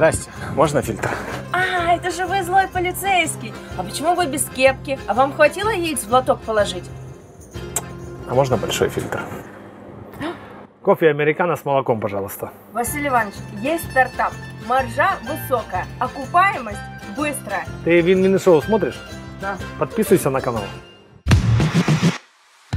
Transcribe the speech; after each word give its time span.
Здрасте, 0.00 0.30
можно 0.54 0.80
фильтр? 0.80 1.10
А, 1.52 1.94
это 1.94 2.10
же 2.10 2.24
вы 2.24 2.42
злой 2.42 2.68
полицейский. 2.68 3.52
А 3.76 3.82
почему 3.82 4.14
вы 4.14 4.24
без 4.24 4.44
кепки? 4.44 4.98
А 5.06 5.12
вам 5.12 5.34
хватило 5.34 5.68
яиц 5.68 6.04
в 6.04 6.10
лоток 6.10 6.40
положить? 6.40 6.84
А 8.26 8.34
можно 8.34 8.56
большой 8.56 8.88
фильтр? 8.88 9.20
Кофе 10.80 11.10
американо 11.10 11.54
с 11.54 11.66
молоком, 11.66 12.00
пожалуйста. 12.00 12.50
Василий 12.72 13.08
Иванович, 13.08 13.34
есть 13.60 13.90
стартап. 13.90 14.32
Маржа 14.66 15.18
высокая, 15.20 15.84
окупаемость 15.98 16.78
быстрая. 17.14 17.66
Ты 17.84 18.00
Вин-Вин 18.00 18.38
Шоу 18.38 18.62
смотришь? 18.62 18.98
Да. 19.42 19.58
Подписывайся 19.78 20.30
на 20.30 20.40
канал. 20.40 20.64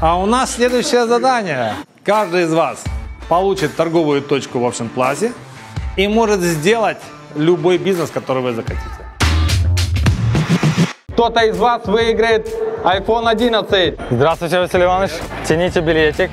А 0.02 0.20
у 0.20 0.26
нас 0.26 0.56
следующее 0.56 1.08
задание. 1.08 1.76
Каждый 2.04 2.44
из 2.44 2.54
вас 2.54 2.84
получит 3.30 3.78
торговую 3.78 4.22
точку 4.22 4.60
в 4.60 4.64
Option 4.66 4.90
Plaza 4.94 5.32
и 5.96 6.08
может 6.08 6.42
сделать 6.42 6.98
любой 7.36 7.78
бизнес, 7.78 8.10
который 8.10 8.42
вы 8.44 8.54
захотите. 8.54 8.82
Кто-то 11.14 11.42
из 11.42 11.58
вас 11.58 11.86
выиграет 11.86 12.48
iPhone 12.84 13.30
11. 13.30 13.96
Здравствуйте, 14.12 14.60
Василий 14.60 14.86
Иванович. 14.86 15.12
Тяните 15.48 15.82
билетик. 15.82 16.30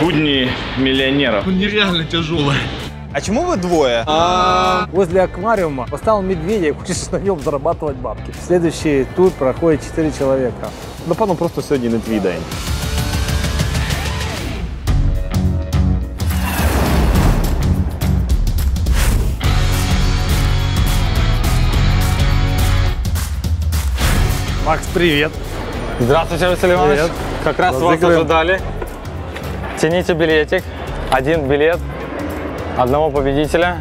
Будни 0.00 0.48
миллионеров. 0.78 1.44
А 3.12 3.20
чему 3.20 3.42
вы 3.42 3.56
двое? 3.56 4.04
Возле 4.92 5.22
аквариума 5.22 5.86
поставил 5.90 6.22
медведя 6.22 6.68
и 6.68 6.72
хочешь 6.72 7.10
на 7.10 7.18
нем 7.18 7.40
зарабатывать 7.40 7.96
бабки. 7.96 8.32
Следующий 8.46 9.06
тур 9.16 9.30
проходит 9.30 9.82
4 9.84 10.12
человека. 10.18 10.68
Напевно, 11.06 11.34
просто 11.34 11.62
сьогодні 11.62 11.88
не 11.88 11.98
твій 11.98 12.20
Макс, 24.70 24.86
привет. 24.94 25.32
Здравствуйте, 25.98 26.46
Василий 26.46 26.74
Иванович. 26.74 27.00
Привет. 27.00 27.12
Как 27.42 27.58
раз 27.58 27.74
вас 27.74 28.04
ожидали. 28.04 28.60
Тяните 29.80 30.12
билетик. 30.12 30.62
Один 31.10 31.48
билет. 31.48 31.80
Одного 32.78 33.10
победителя. 33.10 33.78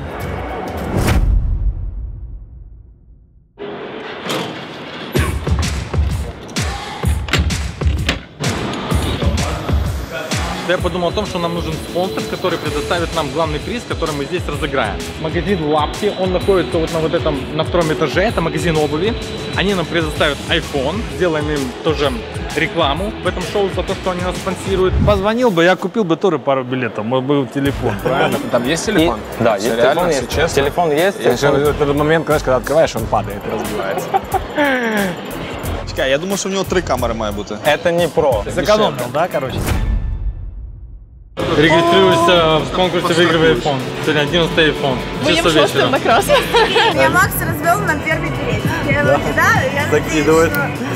Я 10.70 10.78
подумал 10.78 11.10
о 11.10 11.12
том, 11.12 11.26
что 11.26 11.40
нам 11.40 11.56
нужен 11.56 11.74
спонсор, 11.74 12.22
который 12.30 12.60
предоставит 12.60 13.16
нам 13.16 13.30
главный 13.32 13.60
приз, 13.60 13.82
который 13.88 14.14
мы 14.16 14.26
здесь 14.26 14.44
разыграем. 14.48 14.96
Магазин 15.20 15.64
Лапти, 15.66 16.14
он 16.20 16.32
находится 16.32 16.78
вот 16.78 16.94
на 16.94 17.00
вот 17.00 17.14
этом, 17.14 17.58
на 17.58 17.64
втором 17.64 17.92
этаже, 17.92 18.22
это 18.22 18.42
магазин 18.42 18.78
обуви. 18.78 19.14
Они 19.56 19.74
нам 19.74 19.86
предоставят 19.86 20.38
iPhone, 20.50 21.02
сделаем 21.16 21.50
им 21.50 21.60
тоже 21.84 22.12
рекламу 22.56 23.12
в 23.24 23.28
этом 23.28 23.42
шоу 23.52 23.70
за 23.76 23.82
то, 23.84 23.96
что 23.96 24.12
они 24.12 24.22
нас 24.22 24.36
спонсируют. 24.36 24.94
Позвонил 25.08 25.50
бы, 25.50 25.64
я 25.64 25.76
купил 25.76 26.04
бы 26.04 26.16
тоже 26.18 26.38
пару 26.38 26.64
билетов. 26.64 27.04
Мой 27.06 27.22
был 27.22 27.48
телефон, 27.48 27.96
правильно? 28.04 28.38
Там 28.52 28.64
есть 28.68 28.88
И- 28.88 28.92
телефон? 28.92 29.20
да, 29.40 29.56
есть 29.56 29.76
телефон, 29.76 30.10
честно? 30.30 30.64
Телефон 30.64 30.92
есть. 30.92 31.18
Я 31.24 31.36
телефон- 31.36 31.60
же 31.60 31.66
этот 31.72 31.96
момент, 31.96 32.26
знаешь, 32.28 32.44
когда 32.44 32.58
открываешь, 32.58 32.96
он 32.96 33.06
падает 33.08 33.40
и 33.48 33.50
разбивается. 33.52 34.08
Чекай, 35.90 36.10
я 36.12 36.18
думаю, 36.18 36.38
що 36.38 36.50
в 36.50 36.52
нього 36.52 36.64
три 36.64 36.82
камери 36.82 37.14
має 37.14 37.32
бути. 37.32 37.56
Это 37.66 37.92
не 37.92 38.08
про. 38.08 38.44
Сэкономил, 38.56 38.94
да, 39.14 39.28
короче? 39.28 39.58
Регистрируйся 41.58 42.60
в 42.60 42.72
конкурсе 42.74 43.14
«Выигрывай 43.14 43.54
iPhone». 43.54 43.80
Сегодня 44.04 44.22
11 44.22 44.58
iPhone. 44.58 44.98
Часов 45.28 45.54
вечера. 45.54 45.90
Я 46.96 47.10
Макс 47.10 47.34
развел 47.42 47.80
нам 47.82 48.00
первый 48.02 48.30
билетик. 48.30 48.70
Я 48.88 49.00
его 49.02 49.20
кидаю, 49.20 49.72
я 49.74 49.90
Закидывает. 49.92 50.52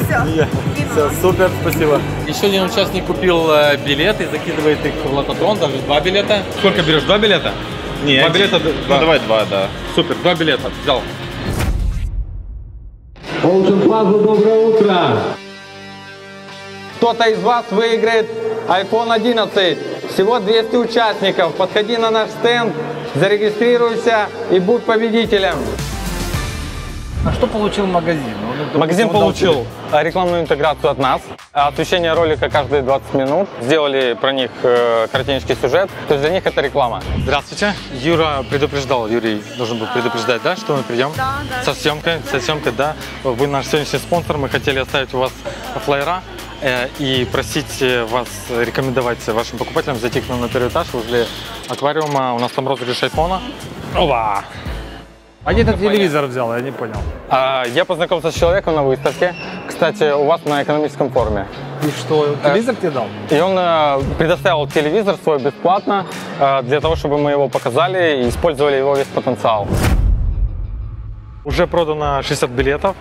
Все. 0.05 0.47
Все, 0.91 1.11
супер, 1.21 1.49
спасибо. 1.61 2.01
Еще 2.27 2.47
один 2.47 2.63
участник 2.63 3.05
купил 3.05 3.51
э, 3.51 3.77
билет 3.77 4.21
и 4.21 4.25
закидывает 4.25 4.85
их 4.85 4.93
в 5.03 5.13
лототрон, 5.13 5.57
даже 5.57 5.77
два 5.79 5.99
билета. 5.99 6.43
Сколько 6.59 6.81
берешь? 6.81 7.03
Два 7.03 7.17
билета? 7.17 7.51
Ні, 8.05 8.19
Два 8.19 8.29
билета? 8.29 8.59
Ну, 8.63 8.99
давай 8.99 9.19
два, 9.19 9.45
да. 9.49 9.67
Супер, 9.95 10.15
два 10.21 10.35
билета. 10.35 10.69
Взял. 10.83 11.01
Ocean 13.43 13.85
Plaza, 13.85 14.23
доброе 14.23 14.59
утро! 14.67 14.97
Кто-то 16.97 17.25
из 17.25 17.39
вас 17.39 17.65
выиграет 17.71 18.27
iPhone 18.67 19.11
11. 19.11 19.77
Всего 20.13 20.39
200 20.39 20.75
участников. 20.75 21.55
Подходи 21.55 21.97
на 21.97 22.11
наш 22.11 22.29
стенд, 22.29 22.73
зарегистрируйся 23.15 24.27
и 24.51 24.59
будь 24.59 24.83
победителем. 24.83 25.55
А 27.25 27.31
что 27.33 27.47
получил 27.47 27.85
магазин? 27.87 28.21
Он- 28.73 28.79
Магазин 28.79 29.07
он 29.07 29.13
дал 29.13 29.21
получил 29.21 29.65
э, 29.91 30.03
рекламную 30.03 30.41
интеграцию 30.41 30.91
от 30.91 30.97
нас, 30.97 31.21
освещение 31.53 32.13
ролика 32.13 32.49
каждые 32.49 32.81
20 32.81 33.13
минут, 33.13 33.47
сделали 33.61 34.13
про 34.19 34.33
них 34.33 34.51
э, 34.61 35.07
коротенький 35.11 35.55
сюжет, 35.55 35.89
то 36.07 36.15
есть 36.15 36.23
для 36.25 36.33
них 36.33 36.45
это 36.45 36.59
реклама. 36.61 37.01
Здравствуйте, 37.23 37.73
Юра 37.93 38.43
предупреждал, 38.49 39.07
Юрий 39.07 39.41
должен 39.57 39.79
был 39.79 39.87
предупреждать, 39.93 40.41
да, 40.43 40.55
что 40.57 40.75
мы 40.75 40.83
придем? 40.83 41.11
Да, 41.15 41.37
да. 41.49 41.63
Со 41.63 41.73
съемкой, 41.79 42.19
со 42.29 42.39
съемкой, 42.41 42.73
да. 42.73 42.93
Вы 43.23 43.47
наш 43.47 43.67
сегодняшний 43.67 43.99
спонсор, 43.99 44.37
мы 44.37 44.49
хотели 44.49 44.79
оставить 44.79 45.13
у 45.13 45.19
вас 45.19 45.31
флайера 45.85 46.21
и 46.99 47.27
просить 47.31 47.81
э, 47.81 48.05
вас 48.05 48.27
рекомендовать 48.49 49.25
вашим 49.27 49.57
покупателям 49.57 49.97
зайти 49.97 50.21
к 50.21 50.29
нам 50.29 50.41
на 50.41 50.49
первый 50.49 50.69
этаж 50.69 50.87
возле 50.93 51.25
аквариума, 51.69 52.33
у 52.33 52.39
нас 52.39 52.51
там 52.51 52.67
розыгрыш 52.67 53.03
айфона. 53.03 53.41
Опа! 53.95 54.43
А 55.45 55.51
где 55.51 55.63
этот 55.63 55.77
телевизор 55.79 56.25
взял, 56.25 56.55
я 56.55 56.61
не 56.61 56.71
понял. 56.71 56.95
А, 57.29 57.65
Я 57.73 57.83
познакомился 57.83 58.31
с 58.31 58.35
человеком 58.35 58.75
на 58.75 58.83
выставке, 58.83 59.35
кстати, 59.67 60.13
у 60.13 60.23
вас 60.23 60.45
на 60.45 60.63
экономическом 60.63 61.09
форуме. 61.09 61.47
И 61.83 61.89
что, 61.99 62.35
телевизор 62.41 62.75
тебе 62.75 62.91
дал? 62.91 63.07
И 63.29 63.39
он 63.41 63.57
э, 63.57 63.99
предоставил 64.17 64.65
телевизор 64.67 65.17
свой 65.21 65.39
бесплатно 65.39 66.05
э, 66.39 66.61
для 66.63 66.79
того, 66.79 66.95
чтобы 66.95 67.17
мы 67.17 67.31
его 67.31 67.49
показали 67.49 68.23
и 68.23 68.29
использовали 68.29 68.77
его 68.77 68.95
весь 68.95 69.07
потенциал. 69.07 69.67
Уже 71.43 71.67
продано 71.67 72.21
60 72.21 72.49
билетов. 72.51 72.95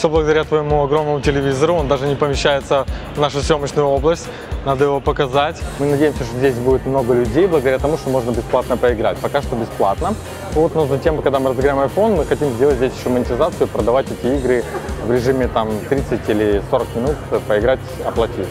Все 0.00 0.08
благодаря 0.08 0.44
твоему 0.44 0.82
огромному 0.82 1.20
телевизору. 1.20 1.74
Он 1.74 1.86
даже 1.86 2.06
не 2.06 2.14
помещается 2.14 2.86
в 3.14 3.20
нашу 3.20 3.42
съемочную 3.42 3.86
область. 3.86 4.28
Надо 4.64 4.84
его 4.84 4.98
показать. 4.98 5.60
Мы 5.78 5.90
надеемся, 5.90 6.24
что 6.24 6.36
здесь 6.38 6.54
будет 6.54 6.86
много 6.86 7.12
людей 7.12 7.46
благодаря 7.46 7.78
тому, 7.78 7.98
что 7.98 8.08
можно 8.08 8.30
бесплатно 8.30 8.78
поиграть. 8.78 9.18
Пока 9.18 9.42
что 9.42 9.56
бесплатно. 9.56 10.14
Вот, 10.54 10.74
но 10.74 10.86
затем, 10.86 11.20
когда 11.20 11.38
мы 11.38 11.50
разыграем 11.50 11.80
iPhone, 11.80 12.16
мы 12.16 12.24
хотим 12.24 12.48
сделать 12.54 12.76
здесь 12.76 12.94
еще 12.98 13.10
монетизацию, 13.10 13.68
продавать 13.68 14.06
эти 14.10 14.38
игры 14.38 14.64
в 15.04 15.12
режиме 15.12 15.48
там 15.48 15.68
30 15.90 16.20
или 16.28 16.62
40 16.70 16.96
минут, 16.96 17.16
поиграть, 17.46 17.80
оплатив. 18.06 18.46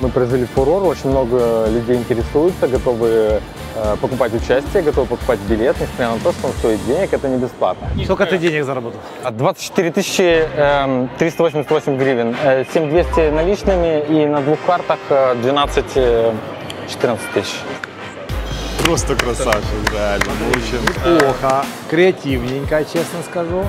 Мы 0.00 0.10
произвели 0.10 0.44
фурор, 0.44 0.84
очень 0.84 1.08
много 1.08 1.68
людей 1.70 1.96
интересуются, 1.96 2.68
готовы 2.68 3.40
покупать 4.00 4.32
участие, 4.34 4.82
готовы 4.82 5.06
покупать 5.06 5.38
билет, 5.48 5.76
несмотря 5.80 6.10
на 6.10 6.18
то, 6.18 6.32
что 6.32 6.46
он 6.48 6.52
стоит 6.54 6.84
денег, 6.86 7.12
это 7.12 7.28
не 7.28 7.38
бесплатно. 7.38 7.88
Сколько 8.04 8.26
ты 8.26 8.38
денег 8.38 8.64
заработал? 8.64 9.00
А 9.22 9.30
24 9.30 9.90
тысячи 9.92 10.22
эм, 10.22 11.08
388 11.18 11.96
гривен, 11.96 12.36
э, 12.42 12.64
7200 12.72 13.30
наличными 13.30 14.04
и 14.08 14.26
на 14.26 14.40
двух 14.40 14.58
картах 14.66 14.98
э, 15.10 15.34
12 15.42 15.84
э, 15.96 16.32
14 16.88 17.30
тысяч. 17.32 17.54
Просто 18.84 19.16
красавчик, 19.16 19.92
реально. 19.92 20.26
Ну, 20.40 20.50
очень. 20.50 21.20
Плохо, 21.20 21.64
креативненько, 21.90 22.84
честно 22.84 23.22
скажу. 23.28 23.64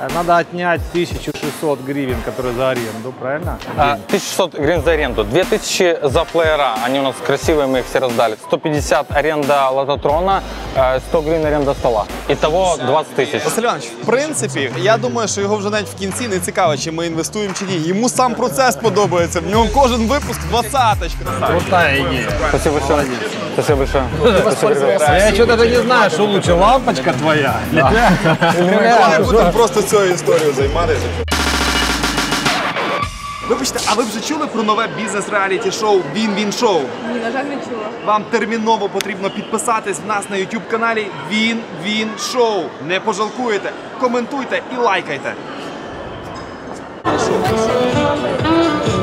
Э, 0.00 0.08
Надо 0.14 0.36
отнять 0.36 0.80
1600 0.92 1.80
гривен, 1.80 2.20
которые 2.24 2.54
за 2.54 2.70
аренду, 2.70 3.12
правильно? 3.12 3.58
А, 3.76 3.94
1600 4.08 4.54
гривен 4.54 4.82
за 4.82 4.92
аренду, 4.92 5.24
2000 5.24 5.98
за 6.08 6.24
плеера, 6.24 6.74
они 6.84 7.00
у 7.00 7.02
нас 7.02 7.14
красивые, 7.26 7.66
мы 7.66 7.78
их 7.80 7.86
все 7.86 7.98
раздали. 8.00 8.36
150 8.36 9.10
аренда 9.10 9.68
лототрона, 9.70 10.42
100 11.08 11.22
гривен 11.22 11.46
аренда 11.46 11.74
стола. 11.74 12.04
Итого 12.28 12.76
20 12.76 13.14
тысяч. 13.16 13.44
Василь 13.44 13.62
Іванович, 13.62 13.84
в 14.02 14.06
принципі, 14.06 14.72
я 14.82 14.96
думаю, 14.96 15.28
що 15.28 15.40
його 15.40 15.56
вже 15.56 15.70
навіть 15.70 15.88
в 15.88 15.94
кінці 15.94 16.28
не 16.28 16.38
цікаво, 16.38 16.76
чи 16.76 16.92
ми 16.92 17.06
інвестуємо 17.06 17.54
чи 17.58 17.64
ні. 17.64 17.86
Йому 17.86 18.08
сам 18.08 18.34
процес 18.34 18.76
подобається. 18.76 19.40
В 19.40 19.46
нього 19.50 19.66
кожен 19.74 20.06
випуск 20.08 20.40
двадцяточка. 20.48 21.18
Крутая 21.46 22.00
идея. 22.00 22.28
Спасибо 22.48 22.78
большое. 22.78 23.04
Спасибо 23.52 23.78
большое. 23.78 24.04
Спасибо, 24.40 24.74
ребят. 24.74 25.00
Я 25.00 25.32
что-то 25.34 25.64
не 25.64 25.80
знаю, 25.82 26.10
что 26.10 26.24
лучше, 26.24 26.52
лампочка 26.52 27.12
твоя? 27.12 27.54
Давай 27.72 29.22
будемо 29.24 29.50
просто 29.52 29.82
цією 29.82 30.14
історією 30.14 30.52
займатися. 30.52 31.06
Вибачте, 33.48 33.80
а 33.86 33.94
ви 33.94 34.04
вже 34.04 34.20
чули 34.20 34.46
про 34.46 34.62
нове 34.62 34.88
бізнес-реаліті-шоу 34.96 36.00
Він-Він 36.14 36.52
Шоу? 36.52 36.80
Ні, 37.12 37.20
на 37.20 37.30
жаль, 37.30 37.44
не 37.44 37.54
чула. 37.56 37.88
Вам 38.04 38.24
терміново 38.30 38.88
потрібно 38.88 39.30
підписатись 39.30 39.98
в 40.04 40.06
нас 40.06 40.30
на 40.30 40.36
YouTube 40.36 40.68
каналі 40.70 41.06
Він 41.30 41.60
Він 41.84 42.10
Шоу. 42.32 42.64
Не 42.88 43.00
пожалкуєте, 43.00 43.72
коментуйте 44.00 44.62
і 44.74 44.76
лайкайте. 44.76 45.34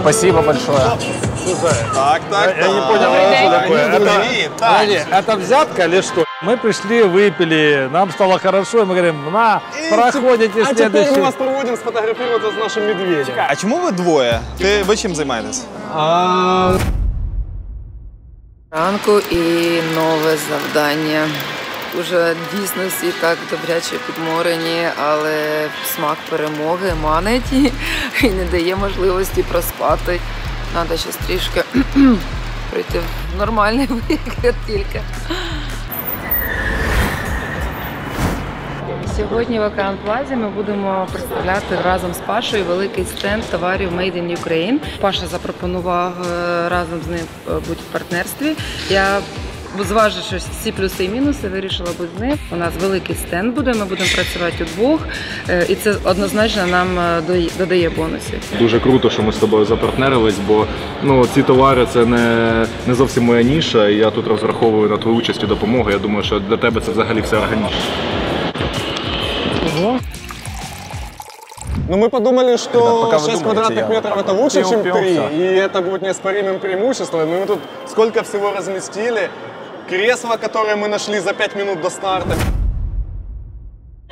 Спасибо 0.02 0.42
большое. 0.42 0.78
Так, 1.94 2.22
так, 2.30 2.56
Я 2.60 2.68
не 2.68 2.82
понял, 2.82 3.12
что 3.40 3.60
такое. 3.60 3.88
Ну, 4.00 4.06
так. 4.60 4.88
Это 5.12 5.36
взятка 5.38 5.84
или 5.86 6.02
что? 6.02 6.26
Мы 6.43 6.57
пришли, 6.57 7.03
выпили, 7.03 7.89
нам 7.93 8.11
стало 8.13 8.39
хорошо, 8.39 8.83
и 8.83 8.85
мы 8.85 8.95
говорим, 8.95 9.33
на, 9.33 9.61
проходите 9.91 10.65
следующий. 10.65 11.33
проводим 11.33 11.77
сфотографироваться 11.77 12.51
с 12.53 12.55
нашим 12.55 12.87
медведем. 12.87 13.35
А 13.49 13.57
чому 13.57 13.79
ви 13.79 13.93
двоє? 13.93 14.41
Ти 14.59 14.83
ви 14.83 14.97
чим 14.97 15.15
займаєтесь? 15.15 15.65
Ранку 18.71 19.19
і 19.31 19.43
нове 19.95 20.37
завдання. 20.51 21.29
Уже 22.01 22.35
дійсно 22.53 22.83
всі 22.89 23.13
так 23.21 23.39
добряче 23.51 23.95
підморені, 24.07 24.89
але 25.03 25.67
смак 25.95 26.17
перемоги 26.31 26.93
манить 27.03 27.53
і, 27.53 27.73
і 28.27 28.31
не 28.31 28.45
дає 28.45 28.77
можливості 28.77 29.43
проспати. 29.43 30.21
Треба 30.73 30.97
ще 30.97 31.09
трішки 31.27 31.65
прийти 32.71 32.99
в 32.99 33.39
нормальний 33.39 33.87
вигляд 33.87 34.55
тільки. 34.67 35.01
Сьогодні 39.18 39.60
в 39.60 39.64
Океан 39.64 39.98
Плазі 40.06 40.36
ми 40.36 40.50
будемо 40.50 41.08
представляти 41.12 41.78
разом 41.86 42.14
з 42.14 42.18
Пашою 42.18 42.64
великий 42.64 43.06
стенд 43.06 43.44
товарів 43.44 43.90
Made 43.98 44.18
in 44.18 44.38
Ukraine. 44.38 44.78
Паша 45.02 45.28
запропонував 45.28 46.14
е, 46.22 46.70
разом 46.70 47.00
з 47.06 47.08
ним 47.08 47.20
е, 47.48 47.54
бути 47.54 47.82
в 47.90 47.92
партнерстві. 47.92 48.54
Я 48.90 49.20
зваживши 49.80 50.38
всі 50.38 50.72
плюси 50.72 51.06
і 51.06 51.10
мінуси, 51.10 51.48
вирішила 51.48 51.90
бути 51.98 52.10
з 52.18 52.22
ним. 52.22 52.38
У 52.52 52.56
нас 52.56 52.74
великий 52.82 53.16
стенд 53.16 53.56
буде. 53.56 53.74
Ми 53.74 53.86
будемо 53.86 54.10
працювати 54.16 54.64
удвох, 54.64 55.08
е, 55.50 55.66
і 55.70 55.76
це 55.76 55.96
однозначно 56.04 56.68
нам 56.68 56.88
додає 57.58 57.90
бонусів. 57.90 58.40
Дуже 58.60 58.80
круто, 58.80 59.10
що 59.10 59.24
ми 59.24 59.32
з 59.32 59.38
тобою 59.38 59.66
запартнерились, 59.66 60.40
бо 60.48 60.66
ну 61.04 61.26
ці 61.26 61.44
товари 61.44 61.88
це 61.94 62.06
не, 62.06 62.66
не 62.88 62.94
зовсім 62.94 63.24
моя 63.24 63.42
ніша. 63.42 63.90
І 63.90 63.96
я 63.96 64.12
тут 64.12 64.28
розраховую 64.28 64.90
на 64.90 64.98
твою 64.98 65.18
участь 65.18 65.44
і 65.44 65.48
допомогу. 65.48 65.92
Я 65.92 65.98
думаю, 65.98 66.24
що 66.24 66.40
для 66.40 66.58
тебе 66.58 66.82
це 66.82 66.92
взагалі 66.92 67.22
все 67.22 67.38
органічно. 67.38 67.80
Ну, 71.90 71.98
мы 71.98 72.10
подумали, 72.10 72.56
что 72.58 73.10
вы 73.12 73.12
6 73.12 73.26
думаете, 73.26 73.44
квадратных 73.44 73.90
метров 73.90 74.18
это 74.18 74.32
лучше, 74.34 74.60
пил- 74.62 74.70
чем 74.70 74.84
пил 74.84 74.96
3. 74.96 75.12
всё. 75.14 75.30
И 75.30 75.42
это 75.42 75.82
будет 75.82 76.02
неоспоримым 76.02 76.60
преимуществом. 76.60 77.22
И 77.24 77.26
мы 77.26 77.46
тут 77.46 77.60
сколько 77.88 78.24
всего 78.24 78.52
разместили. 78.54 79.30
Кресла, 79.90 80.38
которые 80.38 80.76
мы 80.78 80.88
нашли 80.88 81.20
за 81.20 81.34
5 81.34 81.56
минут 81.56 81.82
до 81.82 81.90
старта. 81.90 82.36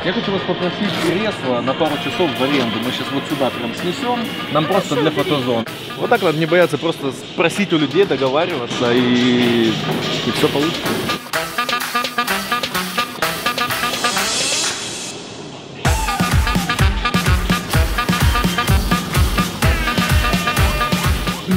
Я 0.04 0.14
хочу 0.14 0.32
вас 0.32 0.42
попросить 0.42 0.90
кресло 1.08 1.62
на 1.62 1.74
пару 1.74 1.96
часов 1.98 2.30
в 2.38 2.44
аренду. 2.44 2.78
Мы 2.84 2.92
сейчас 2.92 3.08
вот 3.14 3.24
сюда 3.30 3.50
прям 3.52 3.74
снесем. 3.76 4.20
Нам 4.52 4.66
просто 4.66 4.96
для 4.96 5.12
фотозон. 5.12 5.66
Вот 5.98 6.10
так 6.10 6.22
надо 6.24 6.38
не 6.40 6.48
бояться, 6.48 6.78
просто 6.78 7.14
просить 7.38 7.72
у 7.72 7.78
людей, 7.78 8.06
договариваться 8.06 8.92
и, 8.92 9.70
и 10.26 10.32
все 10.32 10.48
получится. 10.50 10.82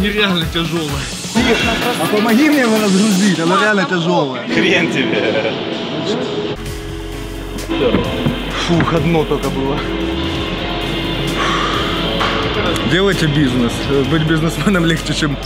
Нереально 0.05 0.45
тяжелое. 0.53 1.01
Хрен 4.55 4.93
тебе. 4.93 5.51
Фух, 8.67 8.93
одно 8.93 9.25
только 9.25 9.49
было. 9.49 9.79
Делайте 12.93 13.29
бизнес. 13.29 13.73
Быть 14.11 14.25
бизнесменом 14.25 14.85
легче, 14.85 15.15
чем, 15.15 15.39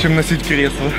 чем 0.00 0.14
носить 0.14 0.46
кресло. 0.46 0.92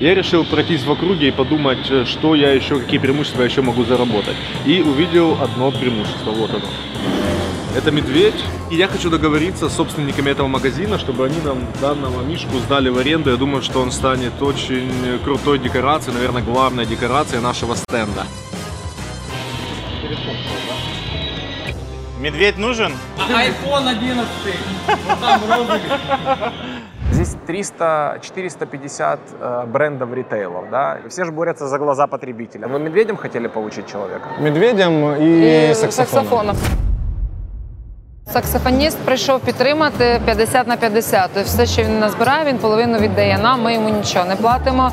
Я 0.00 0.16
решил 0.16 0.44
пройтись 0.44 0.82
в 0.82 0.90
округе 0.90 1.28
и 1.28 1.30
подумать, 1.30 1.88
э, 1.88 2.04
что 2.04 2.34
я 2.34 2.50
еще, 2.52 2.80
какие 2.80 2.98
преимущества 2.98 3.42
я 3.42 3.46
еще 3.46 3.62
могу 3.62 3.84
заработать. 3.84 4.34
И 4.66 4.82
увидел 4.82 5.38
одно 5.40 5.70
преимущество, 5.70 6.32
вот 6.32 6.50
оно. 6.50 6.66
Это 7.76 7.90
медведь. 7.90 8.44
И 8.70 8.76
я 8.76 8.86
хочу 8.86 9.10
договориться 9.10 9.68
с 9.68 9.74
собственниками 9.74 10.30
этого 10.30 10.46
магазина, 10.46 10.96
чтобы 10.96 11.26
они 11.26 11.40
нам 11.44 11.58
данного 11.80 12.22
мишку 12.22 12.58
сдали 12.58 12.88
в 12.88 12.98
аренду. 12.98 13.30
Я 13.30 13.36
думаю, 13.36 13.62
что 13.62 13.80
он 13.80 13.90
станет 13.90 14.40
очень 14.40 14.90
крутой 15.24 15.58
декорацией, 15.58 16.14
наверное, 16.14 16.42
главной 16.42 16.86
декорацией 16.86 17.42
нашего 17.42 17.74
стенда. 17.74 18.24
Медведь 22.20 22.58
нужен? 22.58 22.92
Здесь 27.10 27.36
300, 27.46 28.20
450 28.22 29.20
э, 29.40 29.66
брендов 29.66 30.12
ритейлов, 30.12 30.70
да. 30.70 30.98
И 31.04 31.08
Все 31.08 31.24
же 31.24 31.32
борются 31.32 31.68
за 31.68 31.78
глаза 31.78 32.06
потребителя. 32.06 32.66
Вы 32.66 32.78
медведем 32.78 33.16
хотели 33.16 33.46
получить 33.46 33.86
человека? 33.86 34.28
Медведем 34.40 35.14
и, 35.14 35.70
І 35.70 35.74
саксофоном. 35.74 35.92
саксофоном. 35.92 36.56
Саксофоніст 38.33 38.97
прийшов 38.97 39.39
підтримати 39.39 40.21
50 40.25 40.67
на 40.67 40.77
50. 40.77 41.29
Тобто 41.33 41.47
все, 41.49 41.65
що 41.65 41.83
він 41.83 41.99
назбирає, 41.99 42.45
він 42.45 42.57
половину 42.57 42.97
віддає 42.99 43.37
нам, 43.37 43.61
ми 43.61 43.73
йому 43.73 43.89
нічого 43.89 44.25
не 44.25 44.35
платимо. 44.35 44.91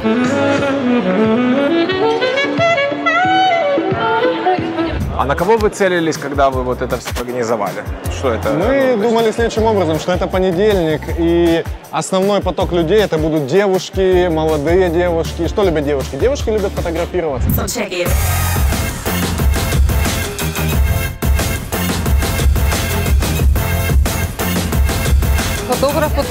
А 5.19 5.25
на 5.25 5.35
кого 5.35 5.57
вы 5.57 5.71
целились, 5.71 6.19
когда 6.19 6.51
вы 6.51 6.63
вот 6.63 6.83
это 6.83 6.97
все 6.99 7.09
организовали? 7.21 7.83
Что 8.19 8.33
это? 8.33 8.53
Мы 8.53 8.97
Ну, 8.97 9.03
думали 9.03 9.33
следующим 9.33 9.65
образом, 9.65 9.99
что 9.99 10.13
это 10.13 10.27
понедельник, 10.27 11.01
и 11.19 11.65
основной 11.91 12.41
поток 12.41 12.73
людей 12.73 13.01
это 13.01 13.17
будут 13.19 13.47
девушки, 13.47 14.29
молодые 14.29 14.91
девушки. 14.91 15.49
Что 15.49 15.65
любят 15.65 15.85
девушки? 15.85 16.17
Девушки 16.17 16.51
любят 16.51 16.73
фотографироваться. 16.73 17.67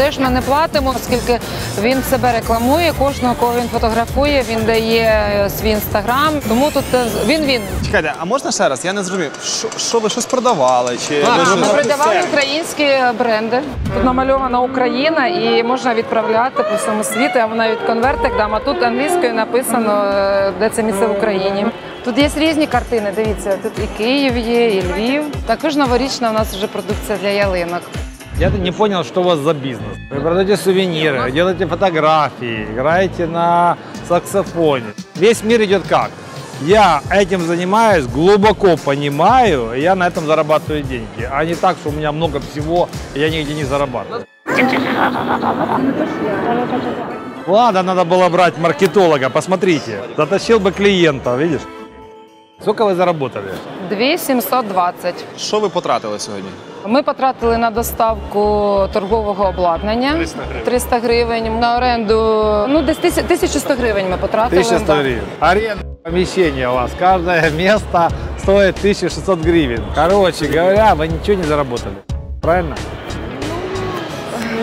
Теж 0.00 0.18
ми 0.18 0.30
не 0.30 0.40
платимо, 0.40 0.94
оскільки 0.96 1.40
він 1.80 2.02
себе 2.02 2.32
рекламує. 2.32 2.92
Кожного, 2.98 3.34
кого 3.34 3.54
він 3.60 3.68
фотографує, 3.68 4.44
він 4.50 4.64
дає 4.64 5.00
е, 5.00 5.50
свій 5.50 5.70
інстаграм. 5.70 6.34
Тому 6.48 6.70
тут 6.70 6.84
е, 6.94 7.04
він 7.26 7.44
він. 7.44 7.62
Чекайте, 7.86 8.14
а 8.18 8.24
можна 8.24 8.52
ще 8.52 8.68
раз? 8.68 8.84
Я 8.84 8.92
не 8.92 9.02
зрозумів. 9.02 9.30
Що, 9.44 9.68
що 9.78 9.98
ви 9.98 10.10
щось 10.10 10.26
продавали? 10.26 10.98
Чи 11.08 11.22
ви 11.22 11.56
Ми 11.56 11.66
продавали 11.66 12.20
українські 12.28 12.88
бренди. 13.18 13.62
Тут 13.94 14.04
намальована 14.04 14.60
Україна 14.60 15.26
і 15.26 15.62
можна 15.62 15.94
відправляти 15.94 16.62
по 16.62 16.76
всьому 16.76 17.04
світу. 17.04 17.32
Я 17.34 17.46
вам 17.46 17.56
навіть 17.56 17.80
конвертик 17.80 18.36
дам, 18.36 18.54
а 18.54 18.58
тут 18.58 18.82
англійською 18.82 19.34
написано, 19.34 20.04
е, 20.04 20.52
де 20.58 20.68
це 20.68 20.82
місце 20.82 21.06
в 21.06 21.10
Україні. 21.10 21.66
Тут 22.04 22.18
є 22.18 22.30
різні 22.36 22.66
картини. 22.66 23.12
Дивіться, 23.16 23.58
тут 23.62 23.72
і 23.78 23.98
Київ 23.98 24.36
є, 24.36 24.70
і 24.70 24.82
Львів. 24.82 25.22
Також 25.46 25.76
новорічна 25.76 26.30
у 26.30 26.32
нас 26.32 26.54
вже 26.54 26.66
продукція 26.66 27.18
для 27.22 27.28
ялинок. 27.28 27.82
Я 28.40 28.48
не 28.48 28.72
понял, 28.72 29.04
что 29.04 29.20
у 29.20 29.24
вас 29.24 29.38
за 29.38 29.52
бизнес. 29.52 29.98
Вы 30.10 30.20
продаете 30.22 30.56
сувениры, 30.56 31.20
вы 31.20 31.30
делаете 31.30 31.66
фотографии, 31.66 32.64
играете 32.72 33.26
на 33.26 33.76
саксофоне. 34.08 34.94
Весь 35.16 35.42
мир 35.44 35.62
идет 35.62 35.82
как? 35.86 36.10
Я 36.62 37.02
этим 37.10 37.42
занимаюсь, 37.42 38.06
глубоко 38.06 38.78
понимаю, 38.78 39.74
и 39.74 39.82
я 39.82 39.94
на 39.94 40.06
этом 40.06 40.24
зарабатываю 40.24 40.82
деньги. 40.82 41.28
А 41.30 41.44
не 41.44 41.54
так, 41.54 41.76
что 41.76 41.90
у 41.90 41.92
меня 41.92 42.12
много 42.12 42.40
всего, 42.40 42.88
и 43.14 43.20
я 43.20 43.28
нигде 43.28 43.52
не 43.52 43.64
зарабатываю. 43.64 44.24
Ладно, 47.46 47.82
надо 47.82 48.04
было 48.06 48.30
брать 48.30 48.56
маркетолога, 48.56 49.28
посмотрите. 49.28 50.00
Затащил 50.16 50.58
бы 50.60 50.72
клиента, 50.72 51.36
видишь? 51.36 51.66
Сколько 52.62 52.86
вы 52.86 52.94
заработали? 52.94 53.52
2720. 53.90 55.14
Що 55.38 55.60
ви 55.60 55.68
потратили 55.68 56.18
сьогодні? 56.18 56.50
Ми 56.86 57.02
потратили 57.02 57.56
на 57.56 57.70
доставку 57.70 58.40
торгового 58.92 59.48
обладнання 59.48 60.26
300 60.64 60.98
гривень. 60.98 61.58
На 61.60 61.76
оренду 61.76 62.14
ну 62.68 62.82
десь 62.82 62.98
1000 62.98 63.20
1100 63.20 63.74
гривень 63.74 64.10
ми 64.10 64.16
потратили. 64.16 64.60
1100 64.60 64.86
да. 64.86 65.00
гривен. 65.00 65.22
Аренда 65.40 65.84
помещения 66.04 66.68
у 66.68 66.74
вас. 66.74 66.90
Каждое 66.98 67.50
место 67.50 68.10
стоит 68.38 68.78
1600 68.78 69.40
гривен. 69.40 69.82
Короче 69.94 70.46
говоря, 70.46 70.94
вы 70.94 71.08
ничего 71.08 71.36
не 71.36 71.44
заработали. 71.44 71.94
Правильно? 72.42 72.76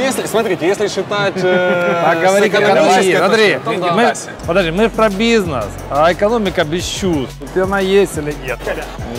Если, 0.06 0.28
смотрите, 0.28 0.68
если 0.68 0.88
считать... 0.88 1.34
э, 1.44 2.02
Так 2.06 2.22
говори, 2.22 2.52
Андрей. 2.56 3.18
Смотри, 3.18 3.58
да. 3.66 3.92
мы, 3.94 4.14
подожди, 4.46 4.72
мы 4.72 4.90
про 4.90 5.10
бизнес, 5.10 5.66
а 5.90 6.14
экономика 6.14 6.64
без 6.64 6.86
чувств. 6.86 7.36
Ты 7.54 7.62
она 7.62 7.80
есть 7.80 8.18
или 8.18 8.36
нет? 8.44 8.60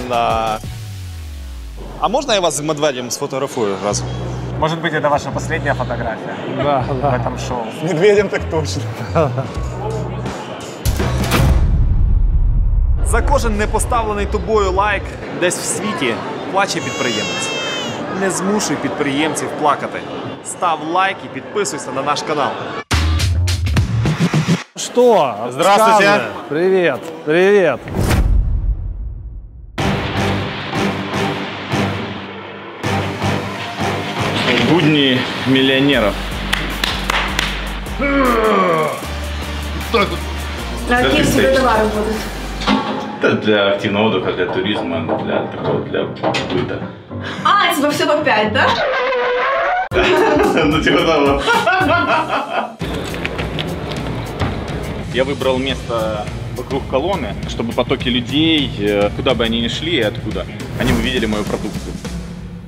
Да. 0.08 0.58
А 1.99 2.07
можна 2.07 2.33
я 2.33 2.39
вас 2.41 2.57
з 2.57 2.61
медведем 2.61 3.11
сфотографую 3.11 3.75
разом? 3.85 4.07
Может 4.59 4.79
быть, 4.81 4.93
это 4.93 5.09
ваша 5.09 5.31
последняя 5.31 5.73
фотография 5.73 6.35
Да, 6.63 6.79
в 6.89 7.01
да. 7.01 7.15
этом 7.17 7.37
шоу. 7.47 7.63
С 7.79 7.83
медведем 7.83 8.29
так 8.29 8.41
точно. 8.51 8.81
За 13.05 13.21
кожен 13.21 13.57
не 13.57 13.67
поставлений 13.67 14.25
тобою 14.25 14.71
лайк 14.71 15.03
десь 15.39 15.57
в 15.57 15.63
світі 15.63 16.13
плаче 16.51 16.79
підприємець. 16.79 17.49
Не 18.21 18.31
змушуй 18.31 18.75
підприємців 18.75 19.47
плакати. 19.61 19.99
Став 20.45 20.79
лайк 20.93 21.17
і 21.25 21.27
підписуйся 21.27 21.91
на 21.95 22.01
наш 22.03 22.21
канал. 22.21 22.49
Что? 24.75 25.35
Здравствуйте. 25.51 26.05
Рассказывай. 26.07 26.21
Привет, 26.49 26.99
привет. 27.25 27.79
Будни 34.88 35.18
миллионеров. 35.46 36.14
А 38.00 38.88
какие 40.88 41.22
всегда 41.24 41.56
товары 41.56 41.84
будут? 41.88 42.16
Это 43.20 43.36
для 43.36 43.72
активного 43.72 44.06
отдыха, 44.06 44.32
для 44.32 44.46
туризма, 44.46 45.18
для 45.24 45.42
такого, 45.48 45.84
для 45.84 46.04
быта. 46.04 46.80
А, 47.44 47.74
типа 47.74 47.90
все 47.90 48.06
по 48.06 48.24
5, 48.24 48.52
да? 48.54 48.66
Ну, 50.64 50.82
типа 50.82 51.04
того. 51.04 51.42
Я 55.12 55.24
выбрал 55.24 55.58
место 55.58 56.24
вокруг 56.56 56.88
колонны, 56.88 57.34
чтобы 57.50 57.74
потоки 57.74 58.08
людей, 58.08 58.70
э, 58.78 59.10
куда 59.16 59.34
бы 59.34 59.44
они 59.44 59.60
ни 59.60 59.68
шли 59.68 59.96
и 59.96 60.00
откуда, 60.00 60.46
они 60.80 60.92
увидели 60.92 61.26
мою 61.26 61.44
продукцию. 61.44 61.92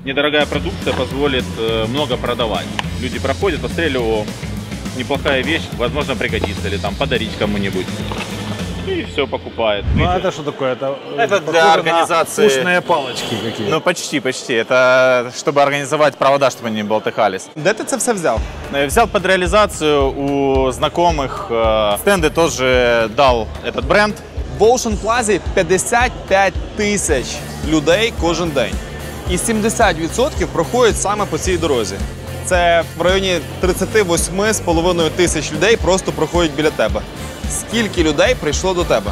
Недорогая 0.05 0.47
продукция 0.47 0.95
позволит 0.95 1.45
э, 1.59 1.85
много 1.89 2.17
продавать. 2.17 2.67
Люди 3.03 3.19
проходят, 3.19 3.61
посмотрели, 3.61 3.99
о, 3.99 4.25
неплохая 4.97 5.43
вещь, 5.43 5.63
возможно 5.77 6.17
пригодится, 6.17 6.69
или 6.69 6.79
там 6.79 6.95
подарить 6.95 7.37
кому-нибудь. 7.39 7.87
И 8.87 9.05
все 9.13 9.27
покупает. 9.27 9.85
Ну 9.95 10.09
а 10.09 10.17
это 10.17 10.33
что 10.33 10.43
такое? 10.43 10.73
Это, 10.73 10.97
Это 11.19 11.37
похоже 11.37 11.53
для 11.53 11.75
организации. 11.75 12.49
Вкусные 12.49 12.81
палочки 12.81 13.35
какие. 13.45 13.69
Ну, 13.69 13.81
почти, 13.83 14.21
почти. 14.21 14.55
Это 14.55 15.31
чтобы 15.37 15.61
организовать 15.63 16.17
провода, 16.17 16.49
чтобы 16.51 16.69
они 16.69 16.77
не 16.83 16.89
болтыхались. 16.89 17.49
Де 17.57 17.73
ти 17.75 17.85
це 17.85 17.97
все 17.97 18.13
взяв? 18.13 18.41
Э, 18.73 18.87
Взял 18.87 19.07
под 19.07 19.27
реализацию 19.27 20.11
у 20.13 20.73
знакомых. 20.73 21.51
э, 21.51 21.99
Стенды 21.99 22.31
тоже 22.31 23.11
дал 23.17 23.47
этот 23.67 23.85
бренд. 23.85 24.15
В 24.59 24.63
Ocean 24.63 24.97
Plaza 25.05 25.41
55 25.55 26.55
тисяч 26.77 27.27
людей 27.69 28.13
кожен 28.21 28.51
день. 28.51 28.75
І 29.30 29.38
70% 29.38 30.46
проходять 30.46 31.02
саме 31.02 31.26
по 31.26 31.38
цій 31.38 31.58
дорозі. 31.58 31.96
Це 32.46 32.84
в 32.98 33.02
районі 33.02 33.40
38,5 33.64 35.10
тисяч 35.10 35.54
людей 35.54 35.78
просто 35.78 36.12
проходять 36.12 36.52
біля 36.58 36.70
тебе. 36.70 37.02
Скільки 37.52 38.04
людей 38.04 38.36
прийшло 38.40 38.74
до 38.74 38.84
тебе? 38.84 39.12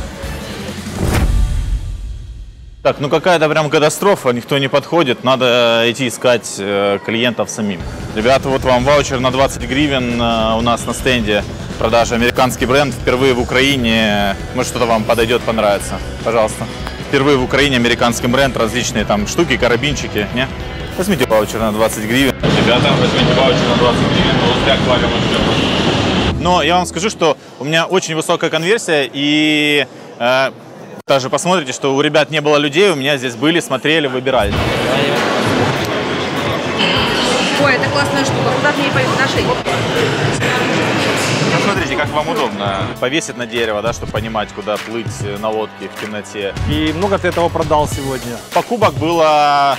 Так, 2.84 2.98
ну 3.00 3.10
какая-то 3.10 3.48
прям 3.48 3.70
катастрофа, 3.70 4.34
никто 4.34 4.58
не 4.58 4.68
подходит, 4.68 5.24
надо 5.24 5.46
э, 5.86 5.92
идти 5.92 6.10
искать 6.10 6.56
э, 6.60 7.00
клиентов 7.06 7.50
самим. 7.50 7.80
Ребята, 8.13 8.50
вот 8.50 8.62
вам 8.63 8.84
ваучер 8.84 9.22
на 9.22 9.32
20 9.32 9.63
гривен 9.63 10.22
э, 10.22 10.58
у 10.58 10.62
нас 10.62 10.86
на 10.86 10.94
стенде. 10.94 11.46
Продажа 11.80 12.15
американский 12.15 12.65
бренд 12.65 12.94
впервые 12.94 13.34
в 13.34 13.39
Украине. 13.39 14.36
Может, 14.53 14.72
что-то 14.72 14.86
вам 14.86 15.06
подойдет, 15.06 15.42
понравится. 15.44 15.98
Пожалуйста. 16.25 16.65
Впервые 17.09 17.38
в 17.38 17.43
Украине 17.43 17.77
американский 17.77 18.27
бренд, 18.27 18.55
различные 18.59 19.07
там 19.07 19.27
штуки, 19.27 19.57
карабинчики. 19.57 20.27
Не? 20.35 20.47
Возьмите 20.99 21.27
ваучер 21.27 21.59
на 21.59 21.73
20 21.73 22.05
гривен. 22.05 22.35
Ребята, 22.35 22.93
возьмите 23.00 23.33
ваучер 23.35 23.67
на 23.67 23.77
20 23.77 24.00
гривен, 24.00 24.37
но 24.67 24.73
аквариум 24.75 25.11
ждем. 25.11 26.43
Но 26.43 26.62
я 26.62 26.77
вам 26.77 26.85
скажу, 26.85 27.09
что 27.09 27.38
у 27.59 27.65
меня 27.65 27.87
очень 27.87 28.15
высокая 28.15 28.50
конверсия, 28.50 29.09
и 29.11 29.87
э, 30.19 30.50
даже 31.07 31.31
посмотрите, 31.31 31.73
что 31.73 31.97
у 31.97 32.00
ребят 32.03 32.31
не 32.31 32.43
было 32.43 32.59
людей, 32.59 32.91
у 32.91 32.95
меня 32.95 33.17
здесь 33.17 33.37
были, 33.37 33.61
смотрели, 33.61 34.07
выбирали. 34.07 34.53
Ой, 37.65 37.73
это 37.73 37.88
классная 37.88 38.25
штука. 38.25 38.53
Куда 38.55 38.73
мне 38.73 38.91
повесить? 38.91 39.19
На 39.19 39.29
шею? 39.29 40.48
Посмотрите, 41.98 41.98
как 42.01 42.10
вам 42.13 42.30
удобно. 42.30 42.77
Повесить 43.00 43.36
на 43.38 43.48
дерево, 43.48 43.82
да, 43.82 43.94
чтобы 43.94 44.12
понимать, 44.12 44.50
куда 44.53 44.77
плыть 44.77 45.08
э, 45.24 45.38
на 45.39 45.50
лодке 45.50 45.89
в 45.89 46.00
темноте. 46.00 46.53
И 46.70 46.94
много 46.96 47.18
ты 47.18 47.30
этого 47.30 47.50
продал 47.50 47.88
сегодня? 47.88 48.38
Покупок 48.53 48.94
было 48.94 49.75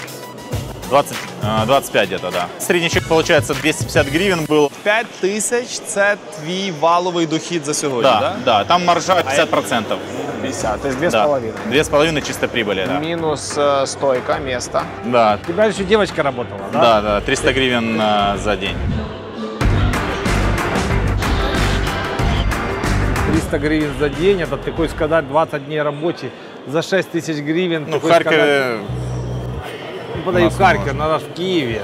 20, 0.88 1.16
э, 1.42 1.66
25 1.66 2.08
где-то, 2.08 2.30
да. 2.32 2.48
Средний 2.58 2.90
чек, 2.90 3.06
получается, 3.06 3.54
250 3.54 4.08
гривен 4.08 4.44
был. 4.44 4.72
5 4.82 5.06
тисяч 5.20 5.68
це 5.86 6.16
твій 6.42 6.72
валовий 6.80 7.26
дохід 7.26 7.64
за 7.64 7.74
сьогодні, 7.74 8.02
Да, 8.10 8.20
да? 8.20 8.34
да, 8.44 8.64
там 8.64 8.84
маржа 8.84 9.14
50%. 9.14 9.96
50, 10.42 10.80
то 10.82 10.88
есть 10.88 10.98
две 10.98 11.06
с 11.08 11.12
Да. 11.12 11.24
половиной. 11.24 11.54
Две 11.70 11.80
с 11.84 11.88
половиной 11.88 12.22
чисто 12.22 12.46
прибыли, 12.48 12.86
да. 12.86 12.98
Минус 12.98 13.54
э, 13.58 13.86
стойка, 13.86 14.38
место. 14.38 14.82
Да, 15.04 15.38
У 15.42 15.46
тебя 15.46 15.64
еще 15.66 15.84
девочка 15.84 16.22
работала, 16.22 16.60
да? 16.72 16.80
да, 16.80 17.00
да, 17.02 17.20
300 17.20 17.52
гривен 17.52 18.00
э, 18.00 18.36
за 18.38 18.56
день. 18.56 18.76
300 23.49 23.59
гривен 23.59 23.93
за 23.99 24.09
день, 24.09 24.41
это 24.41 24.57
такой 24.57 24.89
сказать 24.89 25.27
20 25.27 25.65
дней 25.65 25.81
рабочий 25.81 26.29
за 26.67 26.81
6 26.81 27.11
тысяч 27.11 27.37
гривен. 27.37 27.85
Ну, 27.87 27.99
в 27.99 28.07
Харькове 28.07 28.77
Ну, 30.15 30.21
подаю 30.23 30.49
Харьков, 30.51 30.93
надо 30.93 31.19
в 31.19 31.33
Киеве. 31.33 31.81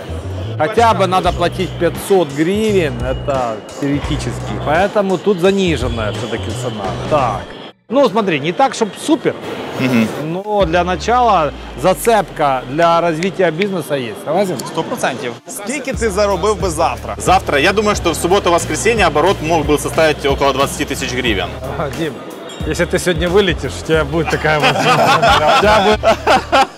Хотя 0.57 0.93
бы 0.93 1.07
надо 1.07 1.31
платить 1.33 1.69
500 1.79 2.29
гривен, 2.37 2.93
это 3.01 3.57
теоретически. 3.81 4.53
Поэтому 4.65 5.17
тут 5.17 5.39
заниженная 5.39 6.11
все-таки 6.13 6.49
цена. 6.61 6.85
Так. 7.09 7.41
Ну, 7.89 8.07
смотри, 8.09 8.39
не 8.39 8.51
так, 8.51 8.73
чтобы 8.73 8.91
супер, 8.99 9.35
Мгм. 9.79 10.07
но 10.23 10.65
для 10.65 10.83
начала 10.83 11.51
зацепка 11.81 12.61
для 12.69 13.01
развития 13.01 13.51
бизнеса 13.51 13.95
есть. 13.95 14.23
Согласен? 14.25 14.57
100%. 14.57 15.31
Скільки 15.47 15.93
ти 15.93 16.09
заробив 16.09 16.61
би 16.61 16.69
завтра? 16.69 17.15
Завтра, 17.17 17.59
я 17.59 17.73
думаю, 17.73 17.95
что 17.95 18.11
в 18.11 18.15
субботу-воскресенье 18.15 19.07
оборот 19.07 19.37
мог 19.41 19.65
бы 19.65 19.77
составить 19.77 20.25
около 20.25 20.53
20 20.53 20.87
тысяч 20.87 21.13
гривен. 21.13 21.49
Дим, 21.99 22.13
если 22.67 22.85
ты 22.85 22.99
сегодня 22.99 23.29
вылетишь, 23.29 23.71
у 23.83 23.85
тебя 23.87 24.03
будет 24.05 24.29
такая 24.29 24.59
возможность. 24.59 24.99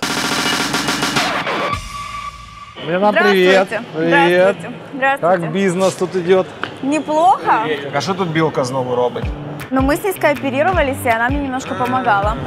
Лена, 2.87 3.11
привет. 3.11 3.67
Здравствуйте. 3.67 3.83
Привет. 3.93 4.55
Здравствуйте. 4.57 4.77
Здравствуйте. 4.93 5.41
Как 5.41 5.51
бизнес 5.51 5.93
тут 5.93 6.15
идет? 6.15 6.47
Неплохо. 6.83 7.65
А 7.93 8.01
що 8.01 8.13
тут 8.13 8.27
білка 8.29 8.63
знову 8.63 8.95
робить? 8.95 9.25
Но 9.71 9.81
мы 9.81 9.95
с 9.97 10.03
ней 10.03 10.13
скооперировались, 10.13 11.05
и 11.05 11.09
она 11.09 11.29
мне 11.29 11.39
немножко 11.39 11.75
помогала. 11.75 12.37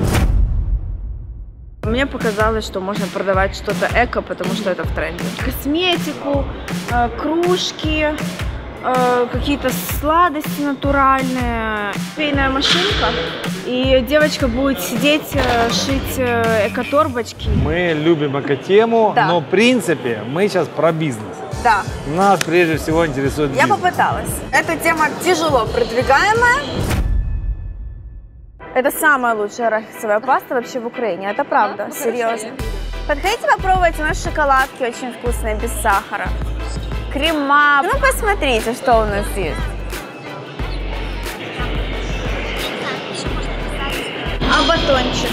Мне 1.85 2.07
показалось, 2.07 2.67
что 2.67 2.81
можно 2.81 3.07
продавать 3.07 3.57
что-то 3.57 3.89
эко, 3.95 4.21
потому 4.21 4.53
что 4.55 4.71
это 4.71 4.85
в 4.85 4.95
тренде. 4.95 5.25
Косметику, 5.43 6.45
э, 6.91 7.09
кружки, 7.19 8.07
э, 8.85 9.27
какие-то 9.33 9.71
сладости 9.99 10.61
натуральные, 10.61 11.93
кофейная 11.95 12.51
машинка. 12.51 13.07
И 13.67 14.05
девочка 14.07 14.47
будет 14.47 14.81
сидеть, 14.81 15.31
э, 15.33 15.71
шить 15.71 16.19
эко-торбочки. 16.71 17.49
Мы 17.49 17.95
любим 17.97 18.39
эко-тему, 18.39 19.13
Да. 19.17 19.27
но 19.27 19.41
в 19.41 19.47
принципе 19.47 20.21
мы 20.29 20.49
сейчас 20.49 20.69
про 20.69 20.93
бизнес. 20.93 21.25
Да, 21.65 21.83
Нас 22.15 22.41
прежде 22.41 22.77
всего 22.77 23.07
интересует 23.07 23.51
я 23.57 23.63
бизнес. 23.63 23.79
попыталась. 23.81 24.31
Эта 24.53 24.77
тема 24.77 25.09
тяжело 25.25 25.65
продвигаемая. 25.67 26.59
Это 28.73 28.93
самая 28.93 29.35
лучшая 29.35 29.67
арахисовая 29.67 30.21
паста 30.21 30.55
вообще 30.55 30.79
в 30.79 30.87
Украине. 30.87 31.31
Это 31.31 31.45
правда, 31.45 31.91
серьезно. 31.93 32.51
Подходите 33.09 33.49
попробовать 33.49 33.99
наши 33.99 34.23
шоколадки, 34.23 34.83
очень 34.85 35.13
вкусные, 35.13 35.57
без 35.57 35.73
сахара. 35.83 36.29
Крема. 37.13 37.83
Ну, 37.83 37.91
посмотрите, 37.99 38.73
что 38.75 38.99
у 38.99 39.07
нас 39.07 39.27
есть. 39.37 39.59
А 44.53 44.69
батончик? 44.69 45.31